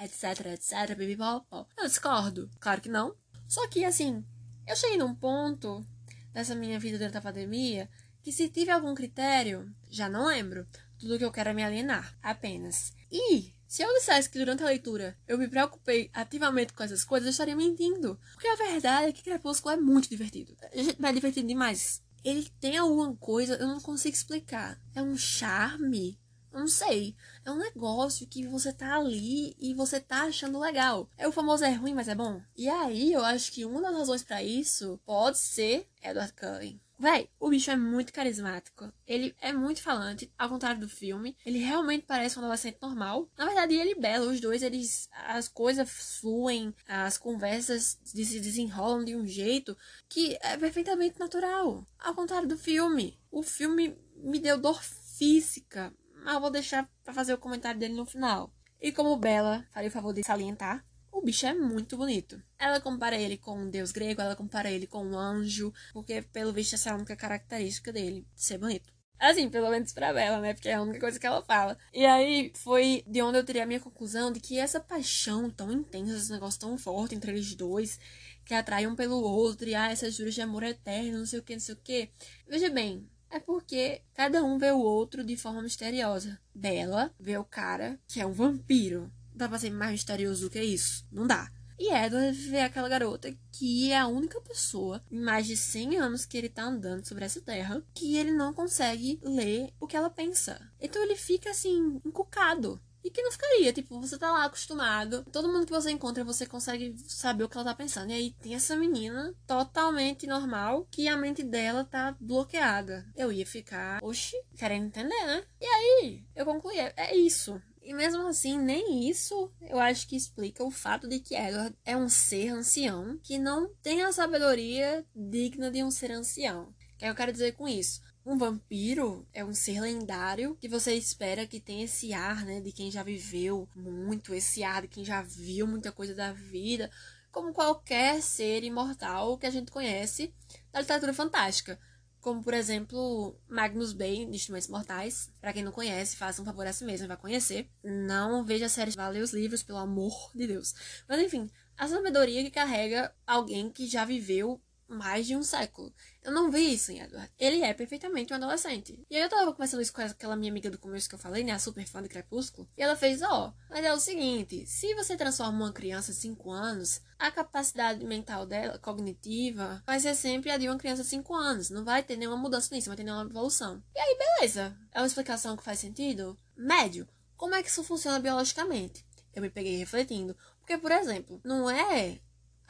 etc, 0.00 0.46
etc, 0.46 0.96
bibibó. 0.96 1.44
Eu 1.76 1.86
discordo. 1.86 2.50
Claro 2.60 2.80
que 2.80 2.88
não. 2.88 3.14
Só 3.48 3.66
que, 3.68 3.84
assim, 3.84 4.24
eu 4.66 4.76
cheguei 4.76 4.96
num 4.96 5.14
ponto 5.14 5.86
dessa 6.32 6.54
minha 6.54 6.78
vida 6.78 6.98
durante 6.98 7.18
a 7.18 7.22
pandemia 7.22 7.88
que 8.22 8.32
se 8.32 8.48
tive 8.48 8.70
algum 8.70 8.94
critério, 8.94 9.70
já 9.90 10.08
não 10.08 10.26
lembro. 10.26 10.66
Tudo 10.98 11.18
que 11.18 11.24
eu 11.24 11.32
quero 11.32 11.50
é 11.50 11.52
me 11.52 11.64
alienar, 11.64 12.16
apenas. 12.22 12.94
E 13.10 13.52
se 13.66 13.82
eu 13.82 13.92
dissesse 13.94 14.30
que 14.30 14.38
durante 14.38 14.62
a 14.62 14.66
leitura 14.66 15.18
eu 15.26 15.36
me 15.36 15.48
preocupei 15.48 16.08
ativamente 16.12 16.72
com 16.72 16.84
essas 16.84 17.04
coisas, 17.04 17.26
eu 17.26 17.30
estaria 17.30 17.56
mentindo. 17.56 18.18
Porque 18.34 18.46
a 18.46 18.54
verdade 18.54 19.06
é 19.08 19.12
que 19.12 19.22
Crepúsculo 19.22 19.74
é 19.74 19.76
muito 19.76 20.08
divertido. 20.08 20.56
É 20.60 21.12
divertido 21.12 21.48
demais. 21.48 22.00
Ele 22.24 22.48
tem 22.60 22.76
alguma 22.76 23.16
coisa, 23.16 23.54
eu 23.54 23.66
não 23.66 23.80
consigo 23.80 24.14
explicar. 24.14 24.80
É 24.94 25.02
um 25.02 25.16
charme 25.16 26.20
não 26.52 26.68
sei. 26.68 27.16
É 27.44 27.50
um 27.50 27.58
negócio 27.58 28.26
que 28.26 28.46
você 28.46 28.72
tá 28.72 28.96
ali 28.96 29.54
e 29.58 29.74
você 29.74 30.00
tá 30.00 30.24
achando 30.24 30.58
legal. 30.58 31.08
É 31.16 31.26
o 31.26 31.32
famoso 31.32 31.64
é 31.64 31.72
ruim, 31.72 31.94
mas 31.94 32.08
é 32.08 32.14
bom. 32.14 32.40
E 32.56 32.68
aí 32.68 33.12
eu 33.12 33.24
acho 33.24 33.52
que 33.52 33.64
uma 33.64 33.80
das 33.80 33.94
razões 33.94 34.22
para 34.22 34.42
isso 34.42 35.00
pode 35.04 35.38
ser 35.38 35.88
Edward 36.02 36.32
Cullen. 36.34 36.80
Véi, 37.02 37.28
o 37.40 37.48
bicho 37.50 37.68
é 37.68 37.76
muito 37.76 38.12
carismático. 38.12 38.92
Ele 39.04 39.34
é 39.40 39.52
muito 39.52 39.82
falante, 39.82 40.32
ao 40.38 40.48
contrário 40.48 40.80
do 40.80 40.88
filme. 40.88 41.36
Ele 41.44 41.58
realmente 41.58 42.04
parece 42.06 42.38
um 42.38 42.42
adolescente 42.42 42.78
normal. 42.80 43.28
Na 43.36 43.44
verdade, 43.44 43.74
ele 43.74 43.90
e 43.90 44.00
Bella, 44.00 44.30
os 44.30 44.40
dois, 44.40 44.62
eles. 44.62 45.08
As 45.26 45.48
coisas 45.48 45.90
fluem, 45.90 46.72
as 46.86 47.18
conversas 47.18 47.98
se 48.04 48.38
desenrolam 48.38 49.04
de 49.04 49.16
um 49.16 49.26
jeito 49.26 49.76
que 50.08 50.38
é 50.40 50.56
perfeitamente 50.56 51.18
natural. 51.18 51.84
Ao 51.98 52.14
contrário 52.14 52.46
do 52.46 52.56
filme. 52.56 53.18
O 53.32 53.42
filme 53.42 53.98
me 54.14 54.38
deu 54.38 54.56
dor 54.56 54.80
física 54.80 55.92
mas 56.24 56.34
eu 56.34 56.40
vou 56.40 56.50
deixar 56.50 56.88
para 57.04 57.12
fazer 57.12 57.34
o 57.34 57.38
comentário 57.38 57.78
dele 57.78 57.94
no 57.94 58.06
final. 58.06 58.52
E 58.80 58.90
como 58.92 59.16
Bela, 59.16 59.66
farei 59.72 59.88
o 59.88 59.92
favor 59.92 60.12
de 60.12 60.24
salientar, 60.24 60.84
o 61.12 61.20
bicho 61.20 61.46
é 61.46 61.54
muito 61.54 61.96
bonito. 61.96 62.42
Ela 62.58 62.80
compara 62.80 63.16
ele 63.16 63.36
com 63.36 63.58
um 63.58 63.70
deus 63.70 63.92
grego, 63.92 64.22
ela 64.22 64.34
compara 64.34 64.70
ele 64.70 64.86
com 64.86 65.04
um 65.04 65.18
anjo, 65.18 65.72
porque 65.92 66.22
pelo 66.22 66.52
visto 66.52 66.74
essa 66.74 66.88
é 66.88 66.92
a 66.92 66.96
única 66.96 67.14
característica 67.14 67.92
dele, 67.92 68.26
ser 68.34 68.58
bonito. 68.58 68.92
Assim, 69.18 69.48
pelo 69.48 69.70
menos 69.70 69.92
pra 69.92 70.12
Bela, 70.12 70.40
né? 70.40 70.52
Porque 70.52 70.68
é 70.68 70.74
a 70.74 70.82
única 70.82 70.98
coisa 70.98 71.20
que 71.20 71.26
ela 71.26 71.44
fala. 71.44 71.78
E 71.94 72.04
aí 72.04 72.52
foi 72.56 73.04
de 73.06 73.22
onde 73.22 73.38
eu 73.38 73.44
teria 73.44 73.62
a 73.62 73.66
minha 73.66 73.78
conclusão 73.78 74.32
de 74.32 74.40
que 74.40 74.58
essa 74.58 74.80
paixão 74.80 75.48
tão 75.48 75.70
intensa, 75.70 76.16
esse 76.16 76.32
negócio 76.32 76.58
tão 76.58 76.76
forte 76.76 77.14
entre 77.14 77.30
eles 77.30 77.54
dois, 77.54 78.00
que 78.44 78.52
atraem 78.52 78.88
um 78.88 78.96
pelo 78.96 79.22
outro, 79.22 79.68
e 79.68 79.76
ah, 79.76 79.92
essas 79.92 80.14
juras 80.14 80.34
de 80.34 80.40
amor 80.40 80.64
eterno, 80.64 81.18
não 81.18 81.26
sei 81.26 81.38
o 81.38 81.42
que, 81.42 81.52
não 81.52 81.60
sei 81.60 81.74
o 81.74 81.78
que. 81.78 82.10
Veja 82.48 82.68
bem, 82.68 83.08
é 83.32 83.40
porque 83.40 84.02
cada 84.14 84.44
um 84.44 84.58
vê 84.58 84.70
o 84.70 84.78
outro 84.78 85.24
de 85.24 85.36
forma 85.36 85.62
misteriosa. 85.62 86.38
Bela 86.54 87.12
vê 87.18 87.36
o 87.38 87.44
cara, 87.44 87.98
que 88.06 88.20
é 88.20 88.26
um 88.26 88.32
vampiro. 88.32 89.10
Dá 89.34 89.48
pra 89.48 89.58
ser 89.58 89.70
mais 89.70 89.92
misterioso 89.92 90.44
do 90.44 90.50
que 90.50 90.62
isso? 90.62 91.06
Não 91.10 91.26
dá. 91.26 91.50
E 91.78 91.92
Edward 91.92 92.38
vê 92.48 92.60
aquela 92.60 92.88
garota 92.88 93.34
que 93.50 93.90
é 93.90 93.98
a 93.98 94.06
única 94.06 94.40
pessoa 94.42 95.02
em 95.10 95.18
mais 95.18 95.46
de 95.46 95.56
100 95.56 95.96
anos 95.96 96.24
que 96.26 96.36
ele 96.36 96.48
tá 96.48 96.62
andando 96.62 97.04
sobre 97.08 97.24
essa 97.24 97.40
terra 97.40 97.82
que 97.94 98.16
ele 98.16 98.30
não 98.30 98.52
consegue 98.52 99.18
ler 99.22 99.72
o 99.80 99.86
que 99.86 99.96
ela 99.96 100.10
pensa. 100.10 100.60
Então 100.78 101.02
ele 101.02 101.16
fica 101.16 101.50
assim, 101.50 102.00
encucado. 102.04 102.80
Que 103.12 103.22
não 103.22 103.32
ficaria, 103.32 103.72
tipo, 103.72 104.00
você 104.00 104.18
tá 104.18 104.30
lá 104.32 104.44
acostumado, 104.44 105.24
todo 105.30 105.48
mundo 105.52 105.66
que 105.66 105.72
você 105.72 105.90
encontra 105.90 106.24
você 106.24 106.46
consegue 106.46 106.94
saber 107.06 107.44
o 107.44 107.48
que 107.48 107.56
ela 107.56 107.66
tá 107.66 107.74
pensando. 107.74 108.10
E 108.10 108.14
aí 108.14 108.34
tem 108.42 108.54
essa 108.54 108.76
menina 108.76 109.34
totalmente 109.46 110.26
normal 110.26 110.86
que 110.90 111.08
a 111.08 111.16
mente 111.16 111.42
dela 111.42 111.84
tá 111.84 112.16
bloqueada. 112.20 113.06
Eu 113.16 113.32
ia 113.32 113.46
ficar, 113.46 114.02
oxi, 114.02 114.36
querendo 114.56 114.86
entender, 114.86 115.24
né? 115.26 115.44
E 115.60 115.66
aí 115.66 116.24
eu 116.34 116.44
concluí, 116.44 116.78
é, 116.78 116.92
é 116.96 117.16
isso. 117.16 117.60
E 117.82 117.92
mesmo 117.92 118.26
assim, 118.28 118.58
nem 118.58 119.08
isso 119.08 119.50
eu 119.60 119.78
acho 119.78 120.06
que 120.06 120.16
explica 120.16 120.62
o 120.62 120.70
fato 120.70 121.08
de 121.08 121.18
que 121.18 121.34
Edward 121.34 121.76
é 121.84 121.96
um 121.96 122.08
ser 122.08 122.50
ancião 122.50 123.18
que 123.22 123.38
não 123.38 123.68
tem 123.82 124.02
a 124.02 124.12
sabedoria 124.12 125.04
digna 125.14 125.70
de 125.70 125.82
um 125.82 125.90
ser 125.90 126.12
ancião. 126.12 126.64
O 126.94 126.96
que 126.96 127.04
eu 127.04 127.14
quero 127.14 127.32
dizer 127.32 127.52
com 127.52 127.66
isso? 127.66 128.00
Um 128.24 128.38
vampiro 128.38 129.26
é 129.32 129.44
um 129.44 129.52
ser 129.52 129.80
lendário 129.80 130.56
que 130.60 130.68
você 130.68 130.94
espera 130.94 131.44
que 131.44 131.58
tenha 131.58 131.84
esse 131.84 132.12
ar, 132.12 132.44
né, 132.44 132.60
de 132.60 132.70
quem 132.70 132.88
já 132.88 133.02
viveu 133.02 133.68
muito, 133.74 134.32
esse 134.32 134.62
ar 134.62 134.82
de 134.82 134.88
quem 134.88 135.04
já 135.04 135.22
viu 135.22 135.66
muita 135.66 135.90
coisa 135.90 136.14
da 136.14 136.32
vida, 136.32 136.88
como 137.32 137.52
qualquer 137.52 138.22
ser 138.22 138.62
imortal 138.62 139.36
que 139.36 139.46
a 139.46 139.50
gente 139.50 139.72
conhece 139.72 140.32
da 140.70 140.80
literatura 140.80 141.12
fantástica. 141.12 141.80
Como, 142.20 142.40
por 142.40 142.54
exemplo, 142.54 143.36
Magnus 143.48 143.92
Bane, 143.92 144.26
de 144.26 144.36
Instrumentos 144.36 144.68
Mortais. 144.68 145.28
Para 145.40 145.52
quem 145.52 145.64
não 145.64 145.72
conhece, 145.72 146.14
faça 146.14 146.40
um 146.40 146.44
favor 146.44 146.64
a 146.64 146.72
si 146.72 146.84
mesmo, 146.84 147.08
vai 147.08 147.16
conhecer. 147.16 147.68
Não 147.82 148.44
veja 148.44 148.66
a 148.66 148.68
série, 148.68 148.92
vá 148.92 149.08
ler 149.08 149.24
os 149.24 149.32
livros, 149.32 149.64
pelo 149.64 149.78
amor 149.78 150.30
de 150.32 150.46
Deus. 150.46 150.72
Mas 151.08 151.20
enfim, 151.20 151.50
a 151.76 151.88
sabedoria 151.88 152.44
que 152.44 152.50
carrega 152.52 153.12
alguém 153.26 153.68
que 153.68 153.88
já 153.88 154.04
viveu 154.04 154.60
mais 154.92 155.26
de 155.26 155.36
um 155.36 155.42
século. 155.42 155.92
Eu 156.22 156.30
não 156.32 156.50
vi 156.50 156.74
isso 156.74 156.92
em 156.92 157.00
Edward. 157.00 157.30
Ele 157.38 157.62
é 157.62 157.74
perfeitamente 157.74 158.32
um 158.32 158.36
adolescente. 158.36 159.04
E 159.10 159.16
aí 159.16 159.22
eu 159.22 159.28
tava 159.28 159.52
conversando 159.52 159.82
isso 159.82 159.92
com 159.92 160.02
aquela 160.02 160.36
minha 160.36 160.50
amiga 160.50 160.70
do 160.70 160.78
começo 160.78 161.08
que 161.08 161.14
eu 161.14 161.18
falei, 161.18 161.42
né? 161.42 161.52
A 161.52 161.58
super 161.58 161.86
fã 161.86 162.02
de 162.02 162.08
Crepúsculo. 162.08 162.68
E 162.76 162.82
ela 162.82 162.94
fez, 162.94 163.22
ó, 163.22 163.48
oh, 163.48 163.52
mas 163.68 163.84
é 163.84 163.92
o 163.92 163.98
seguinte, 163.98 164.66
se 164.66 164.94
você 164.94 165.16
transforma 165.16 165.64
uma 165.64 165.72
criança 165.72 166.12
de 166.12 166.18
5 166.18 166.50
anos, 166.50 167.00
a 167.18 167.30
capacidade 167.30 168.04
mental 168.04 168.46
dela, 168.46 168.78
cognitiva, 168.78 169.82
vai 169.86 169.98
ser 169.98 170.14
sempre 170.14 170.50
a 170.50 170.56
de 170.56 170.68
uma 170.68 170.78
criança 170.78 171.02
de 171.02 171.08
5 171.08 171.34
anos. 171.34 171.70
Não 171.70 171.84
vai 171.84 172.02
ter 172.02 172.16
nenhuma 172.16 172.36
mudança 172.36 172.74
nisso, 172.74 172.88
não 172.88 172.96
vai 172.96 173.04
ter 173.04 173.10
nenhuma 173.10 173.30
evolução. 173.30 173.82
E 173.94 173.98
aí, 173.98 174.18
beleza. 174.18 174.76
É 174.92 175.00
uma 175.00 175.06
explicação 175.06 175.56
que 175.56 175.64
faz 175.64 175.78
sentido? 175.78 176.38
Médio. 176.56 177.08
Como 177.36 177.54
é 177.54 177.62
que 177.62 177.68
isso 177.68 177.82
funciona 177.82 178.20
biologicamente? 178.20 179.04
Eu 179.34 179.42
me 179.42 179.50
peguei 179.50 179.76
refletindo. 179.76 180.36
Porque, 180.60 180.78
por 180.78 180.92
exemplo, 180.92 181.40
não 181.42 181.68
é 181.68 182.20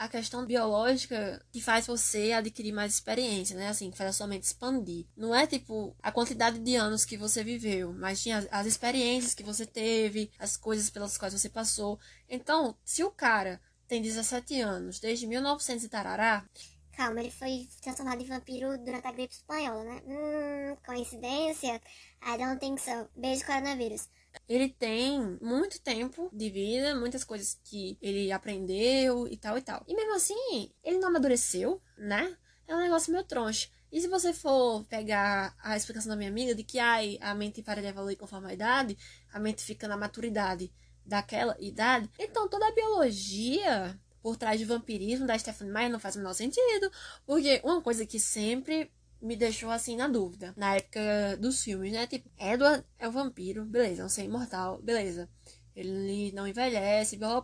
a 0.05 0.09
questão 0.09 0.45
biológica 0.45 1.41
que 1.53 1.61
faz 1.61 1.87
você 1.87 2.33
adquirir 2.33 2.73
mais 2.73 2.95
experiência, 2.95 3.57
né? 3.57 3.69
Assim, 3.69 3.91
que 3.91 3.97
faz 3.97 4.11
a 4.11 4.13
sua 4.13 4.27
mente 4.27 4.43
expandir. 4.43 5.07
Não 5.17 5.33
é 5.33 5.47
tipo 5.47 5.95
a 6.03 6.11
quantidade 6.11 6.59
de 6.59 6.75
anos 6.75 7.05
que 7.05 7.17
você 7.17 7.45
viveu, 7.45 7.93
mas 7.93 8.21
tinha 8.21 8.39
as, 8.39 8.49
as 8.51 8.67
experiências 8.67 9.33
que 9.33 9.45
você 9.45 9.65
teve, 9.65 10.31
as 10.41 10.57
coisas 10.57 10.91
pelas 10.91 11.17
quais 11.17 11.33
você 11.33 11.49
passou. 11.49 12.01
Então, 12.29 12.77
se 12.85 13.05
o 13.05 13.11
cara 13.13 13.61
tem 13.87 14.03
17 14.03 14.61
anos, 14.61 14.99
desde 14.99 15.27
1900 15.27 15.85
e 15.85 15.89
tarará, 15.89 16.45
Calma, 16.93 17.21
ele 17.21 17.31
foi 17.31 17.67
transformado 17.81 18.21
em 18.21 18.27
vampiro 18.27 18.77
durante 18.79 19.07
a 19.07 19.13
gripe 19.13 19.33
espanhola, 19.33 19.83
né? 19.83 20.03
Hum, 20.05 20.77
coincidência? 20.85 21.81
I 22.23 22.37
don't 22.37 22.61
think 22.61 22.81
so. 22.83 23.09
Beijo, 23.17 23.47
coronavírus. 23.47 24.09
Ele 24.49 24.69
tem 24.69 25.39
muito 25.41 25.81
tempo 25.81 26.31
de 26.33 26.51
vida, 26.51 26.95
muitas 26.95 27.25
coisas 27.25 27.59
que 27.65 27.99
ele 28.01 28.33
aprendeu 28.33 29.29
e 29.29 29.37
tal 29.37 29.57
e 29.59 29.63
tal. 29.63 29.83
E 29.87 29.95
mesmo 29.95 30.15
assim, 30.15 30.71
ele 30.83 30.99
não 30.99 31.09
amadureceu, 31.09 31.81
né? 31.97 32.37
É 32.67 32.75
um 32.75 32.81
negócio 32.81 33.13
meio 33.13 33.25
troncho. 33.25 33.71
E 33.91 34.01
se 34.01 34.09
você 34.09 34.33
for 34.33 34.85
pegar 34.85 35.55
a 35.63 35.77
explicação 35.77 36.09
da 36.09 36.17
minha 36.17 36.31
amiga 36.31 36.55
de 36.55 36.65
que 36.65 36.79
ai, 36.79 37.19
a 37.21 37.35
mente 37.35 37.63
para 37.63 37.83
de 37.83 37.89
evoluir 37.89 38.17
conforme 38.17 38.49
a 38.49 38.55
idade, 38.55 38.97
a 39.33 39.39
mente 39.39 39.63
fica 39.63 39.87
na 39.87 39.97
maturidade 39.97 40.73
daquela 41.05 41.57
idade, 41.61 42.09
então 42.19 42.49
toda 42.49 42.67
a 42.67 42.73
biologia 42.73 43.99
por 44.23 44.37
trás 44.37 44.61
do 44.61 44.67
vampirismo 44.67 45.27
da 45.27 45.37
Stephanie 45.37 45.73
Meyer 45.73 45.91
não 45.91 45.99
faz 45.99 46.15
o 46.15 46.19
menor 46.19 46.33
sentido, 46.33 46.91
porque 47.27 47.61
uma 47.65 47.83
coisa 47.83 48.07
que 48.07 48.21
sempre 48.21 48.91
me 49.23 49.37
deixou 49.37 49.71
assim 49.71 49.97
na 49.97 50.09
dúvida. 50.09 50.53
Na 50.57 50.77
época 50.77 51.37
dos 51.39 51.63
filmes, 51.63 51.93
né? 51.93 52.07
Tipo, 52.07 52.29
Edward 52.39 52.85
é 52.99 53.09
um 53.09 53.13
vampiro, 53.13 53.65
beleza, 53.65 54.03
é 54.03 54.05
um 54.05 54.09
ser 54.09 54.25
imortal, 54.25 54.83
beleza. 54.83 55.29
Ele 55.75 56.33
não 56.33 56.47
envelhece, 56.47 57.17
blá. 57.17 57.43